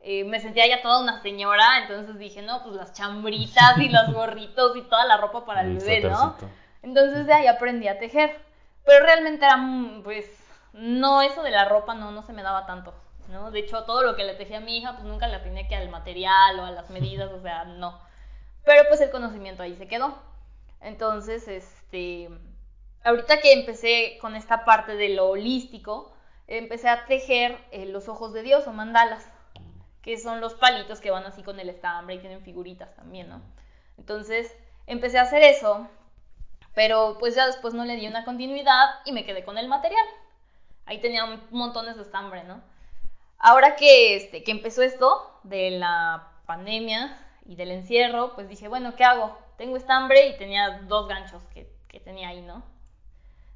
eh, 0.00 0.24
me 0.24 0.40
sentía 0.40 0.66
ya 0.66 0.82
toda 0.82 1.00
una 1.00 1.22
señora, 1.22 1.78
entonces 1.82 2.18
dije, 2.18 2.42
no, 2.42 2.62
pues 2.62 2.74
las 2.74 2.92
chambritas 2.92 3.78
y 3.78 3.88
los 3.88 4.12
gorritos 4.12 4.76
y 4.76 4.82
toda 4.82 5.06
la 5.06 5.16
ropa 5.16 5.46
para 5.46 5.62
el, 5.62 5.78
bebé, 5.78 6.08
¿no? 6.08 6.36
Entonces 6.82 7.26
de 7.26 7.32
ahí 7.32 7.46
aprendí 7.46 7.88
a 7.88 7.98
tejer. 7.98 8.38
Pero 8.84 9.04
realmente 9.04 9.44
era, 9.44 9.56
mm, 9.56 10.02
pues, 10.02 10.26
no, 10.74 11.22
eso 11.22 11.42
de 11.42 11.50
la 11.50 11.64
ropa 11.64 11.94
no, 11.94 12.10
no 12.10 12.22
se 12.22 12.32
me 12.32 12.42
daba 12.42 12.66
tanto, 12.66 12.94
¿no? 13.28 13.50
De 13.50 13.60
hecho, 13.60 13.84
todo 13.84 14.02
lo 14.02 14.14
que 14.16 14.24
le 14.24 14.34
tejía 14.34 14.58
a 14.58 14.60
mi 14.60 14.76
hija, 14.76 14.92
pues 14.92 15.04
nunca 15.04 15.26
le 15.26 15.36
atiné 15.36 15.66
que 15.68 15.76
al 15.76 15.88
material 15.88 16.60
o 16.60 16.64
a 16.64 16.70
las 16.70 16.90
medidas, 16.90 17.30
o 17.32 17.40
sea, 17.40 17.64
no. 17.64 17.98
Pero 18.64 18.82
pues 18.88 19.00
el 19.00 19.10
conocimiento 19.10 19.62
ahí 19.62 19.74
se 19.76 19.88
quedó. 19.88 20.18
Entonces, 20.80 21.48
este, 21.48 22.28
ahorita 23.04 23.40
que 23.40 23.52
empecé 23.52 24.18
con 24.20 24.36
esta 24.36 24.64
parte 24.64 24.96
de 24.96 25.10
lo 25.10 25.28
holístico, 25.28 26.12
empecé 26.46 26.88
a 26.88 27.06
tejer 27.06 27.58
eh, 27.70 27.86
los 27.86 28.08
ojos 28.08 28.34
de 28.34 28.42
Dios 28.42 28.66
o 28.66 28.72
mandalas 28.72 29.26
que 30.04 30.18
son 30.18 30.42
los 30.42 30.52
palitos 30.52 31.00
que 31.00 31.10
van 31.10 31.24
así 31.24 31.42
con 31.42 31.58
el 31.58 31.70
estambre 31.70 32.16
y 32.16 32.18
tienen 32.18 32.42
figuritas 32.42 32.94
también, 32.94 33.30
¿no? 33.30 33.40
Entonces 33.96 34.54
empecé 34.86 35.18
a 35.18 35.22
hacer 35.22 35.42
eso, 35.42 35.88
pero 36.74 37.16
pues 37.18 37.34
ya 37.34 37.46
después 37.46 37.72
no 37.72 37.86
le 37.86 37.96
di 37.96 38.06
una 38.06 38.26
continuidad 38.26 38.96
y 39.06 39.12
me 39.12 39.24
quedé 39.24 39.44
con 39.44 39.56
el 39.56 39.66
material. 39.66 40.04
Ahí 40.84 41.00
tenía 41.00 41.24
montones 41.50 41.96
de 41.96 42.02
estambre, 42.02 42.44
¿no? 42.44 42.60
Ahora 43.38 43.76
que, 43.76 44.16
este, 44.16 44.44
que 44.44 44.50
empezó 44.50 44.82
esto 44.82 45.40
de 45.42 45.70
la 45.70 46.28
pandemia 46.44 47.18
y 47.46 47.56
del 47.56 47.70
encierro, 47.70 48.34
pues 48.34 48.46
dije, 48.50 48.68
bueno, 48.68 48.96
¿qué 48.96 49.04
hago? 49.04 49.38
Tengo 49.56 49.78
estambre 49.78 50.26
y 50.26 50.36
tenía 50.36 50.80
dos 50.82 51.08
ganchos 51.08 51.42
que, 51.54 51.66
que 51.88 51.98
tenía 51.98 52.28
ahí, 52.28 52.42
¿no? 52.42 52.62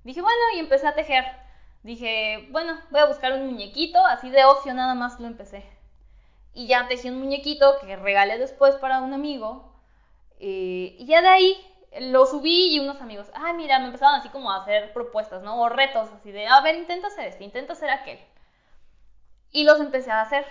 Dije, 0.03 0.23
bueno, 0.23 0.41
y 0.55 0.61
empecé 0.61 0.87
a 0.87 0.95
tejer. 0.95 1.27
Dije, 1.83 2.49
bueno, 2.53 2.81
voy 2.91 3.01
a 3.01 3.07
buscar 3.07 3.35
un 3.35 3.47
muñequito, 3.49 4.03
así 4.07 4.31
de 4.31 4.47
ocio 4.47 4.73
nada 4.73 4.95
más 4.95 5.21
lo 5.21 5.27
empecé. 5.27 5.78
Y 6.55 6.67
ya 6.67 6.89
tejí 6.89 7.11
un 7.11 7.21
muñequito 7.21 7.79
que 7.81 7.97
regalé 7.97 8.39
después 8.39 8.75
para 8.77 9.01
un 9.01 9.13
amigo. 9.13 9.73
Eh, 10.41 10.97
y 10.99 11.07
ya 11.07 11.21
de 11.23 11.29
ahí 11.29 11.57
lo 12.01 12.27
subí 12.27 12.75
y 12.75 12.81
unos 12.81 13.01
amigos, 13.01 13.29
ay, 13.35 13.55
mira, 13.55 13.79
me 13.79 13.87
empezaron 13.87 14.17
así 14.17 14.29
como 14.29 14.51
a 14.51 14.63
hacer 14.63 14.93
propuestas, 14.93 15.43
¿no? 15.43 15.61
O 15.61 15.69
retos, 15.69 16.11
así 16.13 16.31
de, 16.31 16.47
a 16.47 16.61
ver, 16.61 16.77
intenta 16.77 17.09
hacer 17.09 17.29
este, 17.29 17.45
intenta 17.45 17.73
hacer 17.73 17.91
aquel. 17.91 18.19
Y 19.51 19.65
los 19.65 19.81
empecé 19.81 20.11
a 20.11 20.23
hacer. 20.23 20.47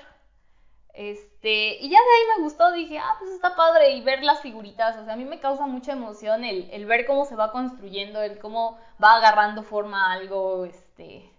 Este, 0.93 1.77
y 1.79 1.89
ya 1.89 1.99
de 1.99 2.05
ahí 2.05 2.37
me 2.37 2.43
gustó, 2.43 2.71
dije, 2.71 2.97
ah, 2.97 3.15
pues 3.19 3.31
está 3.31 3.55
padre, 3.55 3.91
y 3.91 4.01
ver 4.01 4.23
las 4.23 4.41
figuritas, 4.41 4.97
o 4.97 5.05
sea, 5.05 5.13
a 5.13 5.15
mí 5.17 5.25
me 5.25 5.39
causa 5.39 5.67
mucha 5.67 5.91
emoción 5.91 6.43
el, 6.43 6.69
el 6.71 6.85
ver 6.87 7.05
cómo 7.05 7.25
se 7.25 7.35
va 7.35 7.51
construyendo, 7.51 8.21
el 8.23 8.39
cómo 8.39 8.79
va 9.01 9.17
agarrando 9.17 9.61
forma 9.61 10.11
algo, 10.11 10.65
este. 10.65 11.31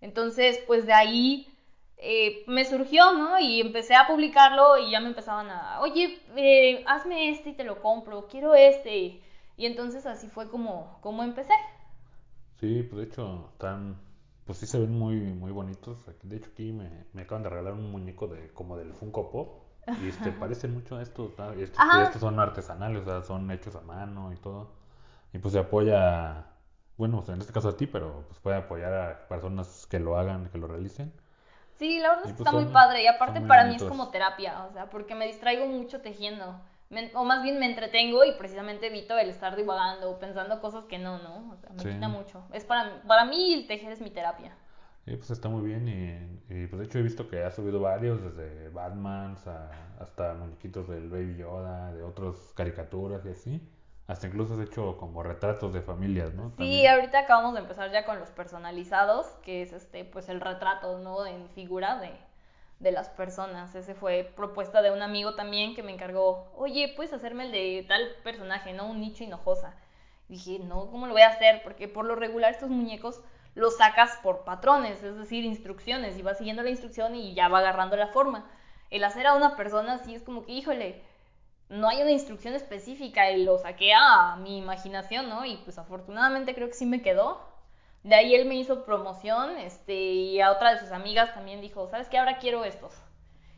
Entonces, 0.00 0.58
pues 0.66 0.86
de 0.86 0.94
ahí 0.94 1.53
eh, 1.98 2.44
me 2.46 2.64
surgió, 2.64 3.12
¿no? 3.14 3.38
Y 3.38 3.60
empecé 3.60 3.94
a 3.94 4.06
publicarlo 4.06 4.78
y 4.78 4.90
ya 4.90 5.00
me 5.00 5.08
empezaban 5.08 5.48
a, 5.50 5.80
oye, 5.80 6.20
eh, 6.36 6.84
hazme 6.86 7.30
este 7.30 7.50
y 7.50 7.54
te 7.54 7.64
lo 7.64 7.80
compro, 7.80 8.26
quiero 8.28 8.54
este. 8.54 9.22
Y 9.56 9.66
entonces 9.66 10.06
así 10.06 10.28
fue 10.28 10.50
como, 10.50 10.98
como 11.00 11.22
empecé. 11.22 11.54
Sí, 12.60 12.82
pues 12.82 12.98
de 12.98 13.04
hecho 13.04 13.48
están, 13.52 14.00
pues 14.44 14.58
sí 14.58 14.66
se 14.66 14.78
ven 14.80 14.92
muy, 14.98 15.16
muy 15.16 15.52
bonitos. 15.52 15.98
De 16.22 16.36
hecho 16.36 16.50
aquí 16.52 16.72
me, 16.72 17.06
me 17.12 17.22
acaban 17.22 17.42
de 17.42 17.50
regalar 17.50 17.74
un 17.74 17.90
muñeco 17.90 18.26
de 18.28 18.52
como 18.52 18.76
del 18.76 18.92
Funko 18.94 19.30
Pop. 19.30 19.64
y 20.06 20.10
se 20.12 20.32
parecen 20.32 20.72
mucho 20.72 20.96
a 20.96 21.02
estos, 21.02 21.32
estos 21.58 22.20
son 22.20 22.40
artesanales, 22.40 23.02
o 23.02 23.04
sea, 23.04 23.22
son 23.22 23.50
hechos 23.50 23.76
a 23.76 23.82
mano 23.82 24.32
y 24.32 24.36
todo. 24.36 24.72
Y 25.32 25.38
pues 25.38 25.52
se 25.52 25.58
apoya, 25.60 26.46
bueno, 26.96 27.18
pues 27.18 27.28
en 27.30 27.40
este 27.40 27.52
caso 27.52 27.68
a 27.70 27.76
ti, 27.76 27.86
pero 27.86 28.24
pues 28.28 28.38
puede 28.40 28.56
apoyar 28.56 28.94
a 28.94 29.28
personas 29.28 29.86
que 29.86 30.00
lo 30.00 30.16
hagan, 30.18 30.48
que 30.50 30.58
lo 30.58 30.68
realicen. 30.68 31.12
Sí, 31.78 31.98
la 31.98 32.10
verdad 32.10 32.26
es 32.26 32.32
que 32.32 32.36
pues 32.36 32.46
está 32.46 32.52
muy 32.52 32.64
son- 32.64 32.72
padre 32.72 33.02
y 33.02 33.06
aparte 33.06 33.40
muy 33.40 33.48
para 33.48 33.64
mí 33.64 33.74
es 33.74 33.82
bonitos. 33.82 33.88
como 33.98 34.10
terapia, 34.10 34.64
o 34.64 34.72
sea, 34.72 34.90
porque 34.90 35.14
me 35.14 35.26
distraigo 35.26 35.66
mucho 35.66 36.00
tejiendo. 36.00 36.60
Me- 36.90 37.10
o 37.14 37.24
más 37.24 37.42
bien 37.42 37.58
me 37.58 37.66
entretengo 37.66 38.24
y 38.24 38.32
precisamente 38.32 38.86
evito 38.86 39.18
el 39.18 39.28
estar 39.28 39.56
divagando 39.56 40.10
o 40.10 40.18
pensando 40.18 40.60
cosas 40.60 40.84
que 40.84 40.98
no, 40.98 41.18
¿no? 41.18 41.50
O 41.52 41.56
sea, 41.56 41.70
me 41.70 41.82
Sí. 41.82 41.88
quita 41.88 42.08
mucho. 42.08 42.44
Es 42.52 42.64
para, 42.64 43.02
para 43.02 43.24
mí 43.24 43.54
el 43.54 43.66
tejer 43.66 43.90
es 43.92 44.00
mi 44.00 44.10
terapia. 44.10 44.54
Y 45.06 45.16
pues 45.16 45.30
está 45.30 45.48
muy 45.48 45.62
bien 45.66 45.86
y, 45.88 46.54
y, 46.54 46.66
pues 46.66 46.78
de 46.80 46.84
hecho 46.86 46.98
he 46.98 47.02
visto 47.02 47.28
que 47.28 47.42
ha 47.42 47.50
subido 47.50 47.80
varios, 47.80 48.22
desde 48.22 48.68
Batman 48.70 49.36
hasta 50.00 50.34
muñequitos 50.34 50.88
del 50.88 51.10
Baby 51.10 51.36
Yoda, 51.38 51.92
de 51.92 52.02
otras 52.02 52.36
caricaturas 52.54 53.24
y 53.26 53.30
así. 53.30 53.68
Hasta 54.06 54.26
incluso 54.26 54.54
has 54.54 54.60
hecho 54.60 54.96
como 54.98 55.22
retratos 55.22 55.72
de 55.72 55.80
familias, 55.82 56.34
¿no? 56.34 56.50
Sí, 56.56 56.56
También. 56.56 56.88
ahorita 56.88 57.20
acabamos 57.20 57.54
de 57.54 57.60
empezar 57.60 57.90
ya 57.90 58.04
con 58.04 58.18
los 58.18 58.30
personalizados, 58.30 59.26
que 59.42 59.62
es 59.62 59.72
este, 59.72 60.04
pues 60.04 60.28
el 60.28 60.40
retrato, 60.40 60.98
¿no? 60.98 61.26
En 61.26 61.48
figura 61.50 61.98
de, 61.98 62.12
de 62.80 62.92
las 62.92 63.08
personas. 63.08 63.74
Ese 63.74 63.94
fue 63.94 64.32
propuesta 64.36 64.82
de 64.82 64.90
un 64.90 65.02
amigo 65.02 65.34
también 65.34 65.74
que 65.74 65.82
me 65.82 65.92
encargó, 65.92 66.52
oye, 66.56 66.92
puedes 66.96 67.12
hacerme 67.12 67.46
el 67.46 67.52
de 67.52 67.84
tal 67.88 68.02
personaje, 68.22 68.72
¿no? 68.72 68.86
Un 68.86 69.00
nicho 69.00 69.24
hinojosa. 69.24 69.74
Dije, 70.28 70.58
no, 70.58 70.90
¿cómo 70.90 71.06
lo 71.06 71.12
voy 71.12 71.22
a 71.22 71.28
hacer? 71.28 71.62
Porque 71.62 71.88
por 71.88 72.04
lo 72.04 72.14
regular 72.14 72.52
estos 72.52 72.70
muñecos 72.70 73.22
los 73.54 73.76
sacas 73.76 74.18
por 74.22 74.44
patrones, 74.44 75.02
es 75.02 75.16
decir, 75.16 75.44
instrucciones, 75.44 76.18
y 76.18 76.22
vas 76.22 76.38
siguiendo 76.38 76.62
la 76.62 76.70
instrucción 76.70 77.14
y 77.14 77.34
ya 77.34 77.48
va 77.48 77.60
agarrando 77.60 77.96
la 77.96 78.08
forma. 78.08 78.46
El 78.90 79.04
hacer 79.04 79.26
a 79.26 79.34
una 79.34 79.56
persona 79.56 79.94
así 79.94 80.14
es 80.14 80.22
como 80.22 80.44
que, 80.44 80.52
híjole, 80.52 81.02
no 81.68 81.88
hay 81.88 82.02
una 82.02 82.10
instrucción 82.10 82.54
específica 82.54 83.30
y 83.30 83.44
lo 83.44 83.58
saqué 83.58 83.92
a 83.94 84.36
mi 84.36 84.58
imaginación, 84.58 85.28
¿no? 85.28 85.44
Y 85.44 85.56
pues 85.58 85.78
afortunadamente 85.78 86.54
creo 86.54 86.68
que 86.68 86.74
sí 86.74 86.86
me 86.86 87.02
quedó. 87.02 87.40
De 88.02 88.14
ahí 88.14 88.34
él 88.34 88.46
me 88.46 88.56
hizo 88.56 88.84
promoción, 88.84 89.56
este, 89.56 89.94
y 89.94 90.40
a 90.40 90.52
otra 90.52 90.74
de 90.74 90.80
sus 90.80 90.92
amigas 90.92 91.32
también 91.34 91.62
dijo, 91.62 91.88
¿sabes 91.88 92.08
qué? 92.08 92.18
Ahora 92.18 92.38
quiero 92.38 92.64
estos. 92.64 92.92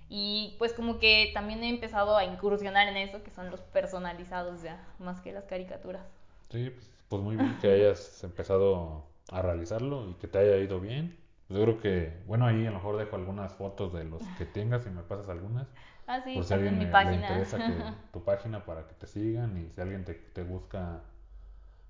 Y 0.08 0.54
pues 0.58 0.72
como 0.72 1.00
que 1.00 1.32
también 1.34 1.64
he 1.64 1.68
empezado 1.68 2.16
a 2.16 2.24
incursionar 2.24 2.86
en 2.86 2.96
eso, 2.96 3.24
que 3.24 3.32
son 3.32 3.50
los 3.50 3.60
personalizados 3.60 4.62
ya, 4.62 4.86
más 5.00 5.20
que 5.20 5.32
las 5.32 5.46
caricaturas. 5.46 6.06
Sí, 6.50 6.70
pues, 6.70 6.88
pues 7.08 7.22
muy 7.22 7.36
bien 7.36 7.58
que 7.60 7.72
hayas 7.72 8.22
empezado 8.22 9.04
a 9.32 9.42
realizarlo 9.42 10.08
y 10.08 10.14
que 10.14 10.28
te 10.28 10.38
haya 10.38 10.58
ido 10.58 10.78
bien. 10.78 11.18
Pues 11.48 11.58
yo 11.58 11.64
creo 11.64 11.80
que, 11.80 12.22
bueno, 12.26 12.46
ahí 12.46 12.66
a 12.66 12.70
lo 12.70 12.76
mejor 12.76 12.96
dejo 12.98 13.16
algunas 13.16 13.52
fotos 13.54 13.92
de 13.92 14.04
los 14.04 14.22
que 14.38 14.46
tengas 14.46 14.86
y 14.86 14.90
me 14.90 15.02
pasas 15.02 15.28
algunas. 15.28 15.66
Ah, 16.06 16.20
sí, 16.24 16.32
por 16.32 16.44
si 16.44 16.54
en 16.54 16.54
alguien 16.54 16.78
mi 16.78 16.84
le, 16.88 17.14
interesa 17.14 17.64
que, 17.64 17.74
tu 18.12 18.24
página 18.24 18.64
para 18.64 18.86
que 18.86 18.94
te 18.94 19.06
sigan 19.06 19.56
y 19.58 19.70
si 19.70 19.80
alguien 19.80 20.04
te, 20.04 20.14
te 20.14 20.42
busca, 20.44 21.02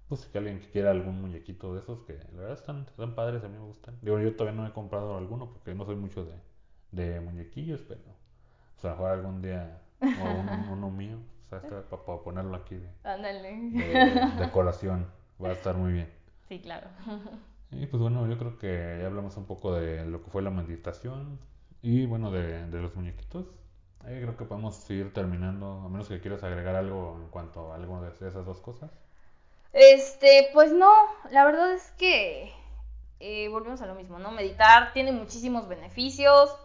pues 0.08 0.22
si 0.22 0.38
alguien 0.38 0.60
que 0.60 0.70
quiera 0.70 0.90
algún 0.92 1.20
muñequito 1.20 1.74
de 1.74 1.80
esos, 1.80 2.00
que 2.02 2.14
la 2.14 2.40
verdad 2.42 2.54
están, 2.54 2.82
están 2.88 3.14
padres, 3.14 3.44
a 3.44 3.48
mí 3.48 3.58
me 3.58 3.64
gustan. 3.64 3.98
Digo, 4.02 4.20
yo 4.20 4.34
todavía 4.36 4.60
no 4.60 4.66
he 4.68 4.72
comprado 4.72 5.16
alguno 5.16 5.50
porque 5.52 5.74
no 5.74 5.84
soy 5.86 5.96
mucho 5.96 6.24
de, 6.24 6.34
de 6.92 7.20
muñequillos, 7.20 7.82
pero 7.82 8.00
o 8.78 8.80
sea, 8.80 8.92
mejor 8.92 9.10
algún 9.12 9.42
día 9.42 9.82
o 10.14 10.34
un- 10.34 10.66
uno 10.68 10.90
mío, 10.90 11.18
o 11.46 11.48
sea, 11.48 11.58
está 11.60 11.82
para 11.88 12.22
ponerlo 12.22 12.56
aquí 12.56 12.76
de, 12.76 12.90
de 13.70 14.22
decoración, 14.36 15.08
va 15.42 15.50
a 15.50 15.52
estar 15.52 15.76
muy 15.76 15.92
bien. 15.92 16.10
Sí, 16.48 16.60
claro. 16.60 16.88
Y 17.70 17.86
pues 17.86 18.00
bueno, 18.00 18.26
yo 18.28 18.38
creo 18.38 18.58
que 18.58 18.98
ya 19.00 19.06
hablamos 19.06 19.36
un 19.36 19.46
poco 19.46 19.74
de 19.74 20.04
lo 20.06 20.22
que 20.22 20.30
fue 20.30 20.42
la 20.42 20.50
meditación 20.50 21.38
y 21.82 22.06
bueno, 22.06 22.30
de, 22.30 22.66
de 22.68 22.80
los 22.82 22.94
muñequitos. 22.96 23.46
Ahí 24.06 24.20
creo 24.22 24.36
que 24.36 24.44
podemos 24.44 24.88
ir 24.90 25.12
terminando, 25.12 25.82
a 25.84 25.88
menos 25.88 26.08
que 26.08 26.20
quieras 26.20 26.42
agregar 26.44 26.76
algo 26.76 27.18
en 27.20 27.28
cuanto 27.28 27.72
a 27.72 27.74
algo 27.74 28.00
de 28.00 28.08
esas 28.28 28.46
dos 28.46 28.60
cosas. 28.60 28.90
Este, 29.72 30.48
pues 30.52 30.72
no, 30.72 30.90
la 31.30 31.44
verdad 31.44 31.72
es 31.72 31.90
que 31.98 32.52
eh, 33.20 33.48
volvemos 33.48 33.82
a 33.82 33.86
lo 33.86 33.94
mismo, 33.94 34.18
¿no? 34.18 34.30
Meditar 34.30 34.92
tiene 34.92 35.12
muchísimos 35.12 35.68
beneficios, 35.68 36.56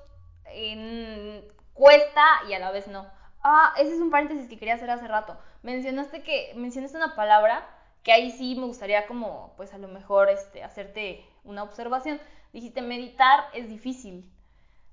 en- 0.46 1.44
cuesta 1.74 2.24
y 2.48 2.54
a 2.54 2.60
la 2.60 2.72
vez 2.72 2.88
no. 2.88 3.06
Ah, 3.44 3.74
ese 3.78 3.94
es 3.96 4.00
un 4.00 4.12
paréntesis 4.12 4.48
que 4.48 4.58
quería 4.58 4.76
hacer 4.76 4.90
hace 4.90 5.08
rato. 5.08 5.38
Mencionaste 5.64 6.22
que 6.24 6.54
mencionaste 6.56 6.98
una 6.98 7.16
palabra 7.16 7.68
que 8.04 8.12
ahí 8.12 8.32
sí 8.32 8.56
me 8.56 8.66
gustaría 8.68 9.08
como, 9.08 9.54
pues 9.58 9.74
a 9.74 9.78
lo 9.78 9.88
mejor 9.88 10.30
este, 10.30 10.64
hacerte 10.64 11.26
una 11.44 11.64
observación. 11.64 12.20
Dijiste 12.54 12.82
meditar 12.82 13.46
es 13.54 13.68
difícil. 13.68 14.30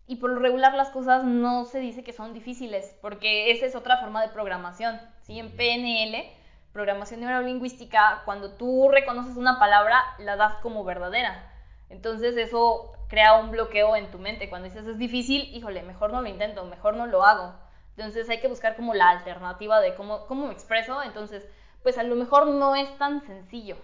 Y 0.09 0.17
por 0.17 0.31
lo 0.31 0.41
regular 0.41 0.75
las 0.75 0.89
cosas 0.89 1.23
no 1.23 1.67
se 1.67 1.79
dice 1.81 2.03
que 2.03 2.15
son 2.15 2.33
difíciles, 2.33 2.97
porque 3.03 3.51
esa 3.53 3.67
es 3.67 3.77
otra 3.77 3.99
forma 3.99 4.23
de 4.23 4.33
programación. 4.33 4.99
¿sí? 5.21 5.39
En 5.39 5.55
PNL, 5.55 6.25
programación 6.73 7.21
neurolingüística, 7.21 8.23
cuando 8.25 8.53
tú 8.53 8.89
reconoces 8.91 9.37
una 9.37 9.59
palabra, 9.59 10.03
la 10.19 10.37
das 10.37 10.55
como 10.63 10.83
verdadera. 10.83 11.53
Entonces 11.91 12.39
eso 12.39 12.93
crea 13.09 13.35
un 13.35 13.51
bloqueo 13.51 13.97
en 13.97 14.11
tu 14.11 14.19
mente. 14.19 14.49
Cuando 14.49 14.69
dices 14.69 14.87
es 14.87 14.97
difícil, 14.97 15.43
híjole, 15.55 15.83
mejor 15.83 16.11
no 16.11 16.23
lo 16.23 16.29
intento, 16.29 16.65
mejor 16.65 16.97
no 16.97 17.07
lo 17.07 17.23
hago. 17.25 17.55
Entonces 17.97 18.31
hay 18.31 18.41
que 18.41 18.49
buscar 18.49 18.77
como 18.77 18.95
la 18.95 19.11
alternativa 19.11 19.79
de 19.81 19.95
cómo, 19.95 20.27
cómo 20.27 20.47
me 20.47 20.55
expreso. 20.55 21.03
Entonces, 21.03 21.47
pues 21.83 21.99
a 21.99 22.03
lo 22.03 22.15
mejor 22.15 22.47
no 22.47 22.77
es 22.77 22.97
tan 22.97 23.21
sencillo. 23.27 23.77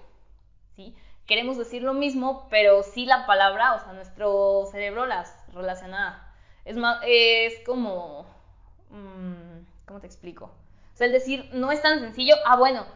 ¿sí? 0.75 0.97
Queremos 1.27 1.57
decir 1.57 1.83
lo 1.83 1.95
mismo, 1.95 2.47
pero 2.51 2.83
sí 2.83 3.07
la 3.07 3.27
palabra, 3.27 3.75
o 3.75 3.81
sea, 3.81 3.93
nuestro 3.93 4.67
cerebro 4.71 5.07
las 5.07 5.35
relaciona. 5.55 6.31
Es, 6.65 6.77
más, 6.77 7.01
es 7.07 7.61
como... 7.67 8.27
mmm, 8.91 9.65
¿Cómo 9.87 10.01
te 10.01 10.07
explico? 10.07 10.47
O 10.47 10.97
sea, 10.97 11.07
el 11.07 11.13
decir 11.13 11.51
no 11.53 11.73
es 11.73 11.83
tan 11.83 12.01
sencillo, 12.01 12.35
ah, 12.47 12.57
bueno, 12.57 12.87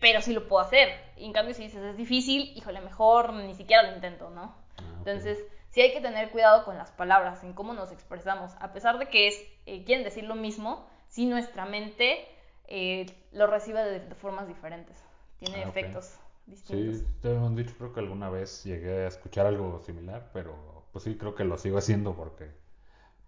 pero 0.00 0.20
sí 0.20 0.32
lo 0.32 0.48
puedo 0.48 0.62
hacer. 0.64 0.88
Y 1.16 1.24
en 1.24 1.32
cambio, 1.32 1.54
si 1.54 1.62
dices 1.64 1.82
es 1.82 1.96
difícil, 1.96 2.52
híjole, 2.56 2.80
mejor 2.80 3.32
ni 3.32 3.54
siquiera 3.54 3.82
lo 3.84 3.94
intento, 3.94 4.30
¿no? 4.30 4.54
Ah. 4.78 4.82
Entonces, 4.98 5.38
sí 5.70 5.80
hay 5.80 5.92
que 5.92 6.00
tener 6.00 6.30
cuidado 6.30 6.64
con 6.64 6.76
las 6.76 6.90
palabras, 6.92 7.42
en 7.44 7.52
cómo 7.52 7.72
nos 7.72 7.92
expresamos. 7.92 8.52
A 8.60 8.72
pesar 8.72 8.98
de 8.98 9.08
que 9.08 9.28
es, 9.28 9.42
eh, 9.66 9.84
quieren 9.84 10.04
decir 10.04 10.24
lo 10.24 10.34
mismo, 10.34 10.86
sí 11.08 11.26
nuestra 11.26 11.64
mente 11.64 12.26
eh, 12.68 13.06
lo 13.32 13.46
recibe 13.46 13.82
de, 13.84 14.00
de 14.00 14.14
formas 14.14 14.48
diferentes. 14.48 15.02
Tiene 15.38 15.64
Ah, 15.64 15.68
efectos 15.68 16.16
distintos. 16.46 16.98
Sí, 16.98 17.06
te 17.22 17.34
hemos 17.34 17.54
dicho, 17.56 17.74
creo 17.76 17.92
que 17.92 18.00
alguna 18.00 18.30
vez 18.30 18.64
llegué 18.64 19.04
a 19.04 19.08
escuchar 19.08 19.46
algo 19.46 19.80
similar, 19.80 20.30
pero 20.32 20.84
pues 20.92 21.04
sí, 21.04 21.16
creo 21.16 21.34
que 21.34 21.44
lo 21.44 21.58
sigo 21.58 21.78
haciendo 21.78 22.14
porque, 22.14 22.50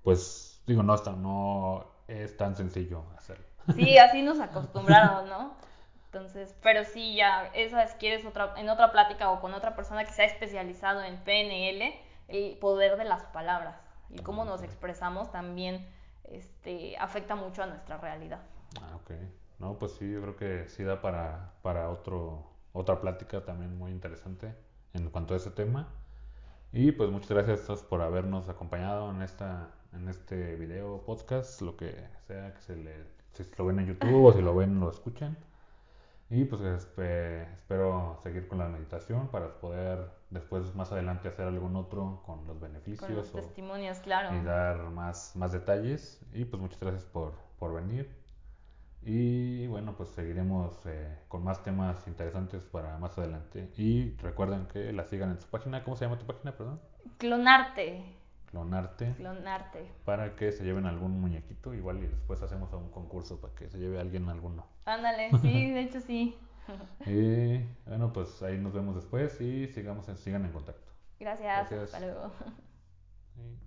pues, 0.03 0.63
digo, 0.67 0.83
no, 0.83 0.95
está, 0.95 1.13
no 1.13 1.87
es 2.07 2.37
tan 2.37 2.57
sencillo 2.57 3.05
hacerlo. 3.17 3.45
Sí, 3.75 3.99
así 3.99 4.23
nos 4.23 4.41
acostumbraron, 4.41 5.29
¿no? 5.29 5.55
Entonces, 6.07 6.57
pero 6.63 6.85
sí, 6.85 7.17
ya, 7.17 7.49
esa 7.49 7.87
si 7.87 7.99
quieres 7.99 8.25
otra, 8.25 8.55
en 8.57 8.71
otra 8.71 8.93
plática 8.93 9.31
o 9.31 9.41
con 9.41 9.53
otra 9.53 9.77
persona 9.77 10.05
que 10.07 10.13
se 10.13 10.23
ha 10.23 10.25
especializado 10.25 11.03
en 11.03 11.19
PNL, 11.19 11.95
el 12.29 12.57
poder 12.59 12.97
de 12.97 13.05
las 13.05 13.25
palabras 13.25 13.77
y 14.09 14.21
cómo 14.21 14.45
nos 14.45 14.63
expresamos 14.63 15.31
también 15.31 15.87
este, 16.25 16.97
afecta 16.99 17.35
mucho 17.35 17.63
a 17.63 17.67
nuestra 17.67 17.99
realidad. 17.99 18.41
Ah, 18.81 18.97
ok. 18.97 19.13
No, 19.59 19.79
pues 19.79 19.93
sí, 19.93 20.11
yo 20.11 20.23
creo 20.23 20.37
que 20.37 20.69
sí 20.69 20.85
da 20.85 21.01
para, 21.01 21.53
para 21.63 21.91
otro, 21.91 22.51
otra 22.73 23.01
plática 23.01 23.45
también 23.45 23.77
muy 23.77 23.91
interesante 23.91 24.55
en 24.95 25.09
cuanto 25.11 25.35
a 25.35 25.37
ese 25.37 25.51
tema. 25.51 25.89
Y 26.73 26.93
pues 26.93 27.11
muchas 27.11 27.31
gracias 27.31 27.63
a 27.63 27.67
todos 27.67 27.83
por 27.83 28.03
habernos 28.03 28.49
acompañado 28.49 29.11
en 29.11 29.23
esta, 29.23 29.71
en 29.95 30.09
este 30.09 30.55
video, 30.57 31.03
podcast, 31.07 31.63
lo 31.63 31.77
que 31.77 31.95
sea 32.27 32.53
que 32.55 32.61
se 32.61 32.77
le, 32.77 32.95
si 33.33 33.45
lo 33.57 33.67
ven 33.67 33.79
en 33.81 33.87
YouTube 33.87 34.25
o 34.27 34.33
si 34.33 34.43
lo 34.43 34.55
ven, 34.55 34.79
lo 34.79 34.91
escuchan. 34.91 35.37
Y 36.31 36.45
pues 36.45 36.61
espe- 36.61 37.51
espero 37.55 38.19
seguir 38.23 38.49
con 38.49 38.59
la 38.59 38.69
meditación 38.69 39.29
para 39.29 39.49
poder 39.61 40.11
después 40.29 40.75
más 40.75 40.93
adelante 40.93 41.29
hacer 41.29 41.47
algún 41.47 41.75
otro 41.75 42.23
con 42.27 42.41
los 42.47 42.59
Con 42.59 42.61
beneficios 42.61 43.11
los 43.11 43.31
o- 43.35 43.39
testimonios, 43.39 43.99
claro. 44.01 44.37
y 44.37 44.43
dar 44.45 44.91
más, 44.91 45.35
más 45.37 45.53
detalles. 45.53 46.21
Y 46.35 46.45
pues 46.45 46.61
muchas 46.61 46.81
gracias 46.81 47.05
por, 47.07 47.33
por 47.59 47.73
venir. 47.73 48.15
Y 49.03 49.67
bueno, 49.69 49.95
pues 49.97 50.11
seguiremos 50.11 50.75
eh, 50.87 51.19
con 51.29 51.43
más 51.45 51.63
temas 51.63 52.07
interesantes 52.09 52.63
para 52.65 52.99
más 52.99 53.17
adelante. 53.19 53.71
Y 53.77 54.11
recuerden 54.17 54.67
que 54.67 54.93
la 54.93 55.05
sigan 55.05 55.31
en 55.31 55.41
su 55.41 55.49
página. 55.49 55.83
¿Cómo 55.85 55.97
se 55.97 56.05
llama 56.05 56.19
tu 56.19 56.27
página, 56.27 56.57
perdón? 56.57 56.81
Clonarte, 57.17 58.05
Clonarte. 58.51 59.15
clonarte. 59.15 59.91
Para 60.05 60.35
que 60.37 60.53
se 60.53 60.65
lleven 60.65 60.87
algún 60.87 61.21
muñequito. 61.21 61.73
Igual 61.75 61.99
y 61.99 62.07
después 62.09 62.43
hacemos 62.43 62.73
un 62.73 62.91
concurso 62.91 63.41
para 63.41 63.55
que 63.55 63.69
se 63.69 63.79
lleve 63.79 63.99
alguien 64.01 64.29
alguno. 64.29 64.67
Ándale, 64.85 65.31
sí, 65.43 65.71
de 65.71 65.81
hecho 65.83 66.01
sí. 66.01 66.37
Y 67.07 67.59
bueno, 67.87 68.13
pues 68.13 68.43
ahí 68.43 68.59
nos 68.59 68.75
vemos 68.75 68.95
después 68.95 69.41
y 69.41 69.69
sigamos 69.69 70.07
en- 70.09 70.19
sigan 70.19 70.45
en 70.45 70.53
contacto. 70.53 70.93
Gracias, 71.19 71.71
Gracias. 71.71 71.95
hasta 71.95 72.01
luego. 72.01 72.31
Sí. 73.35 73.43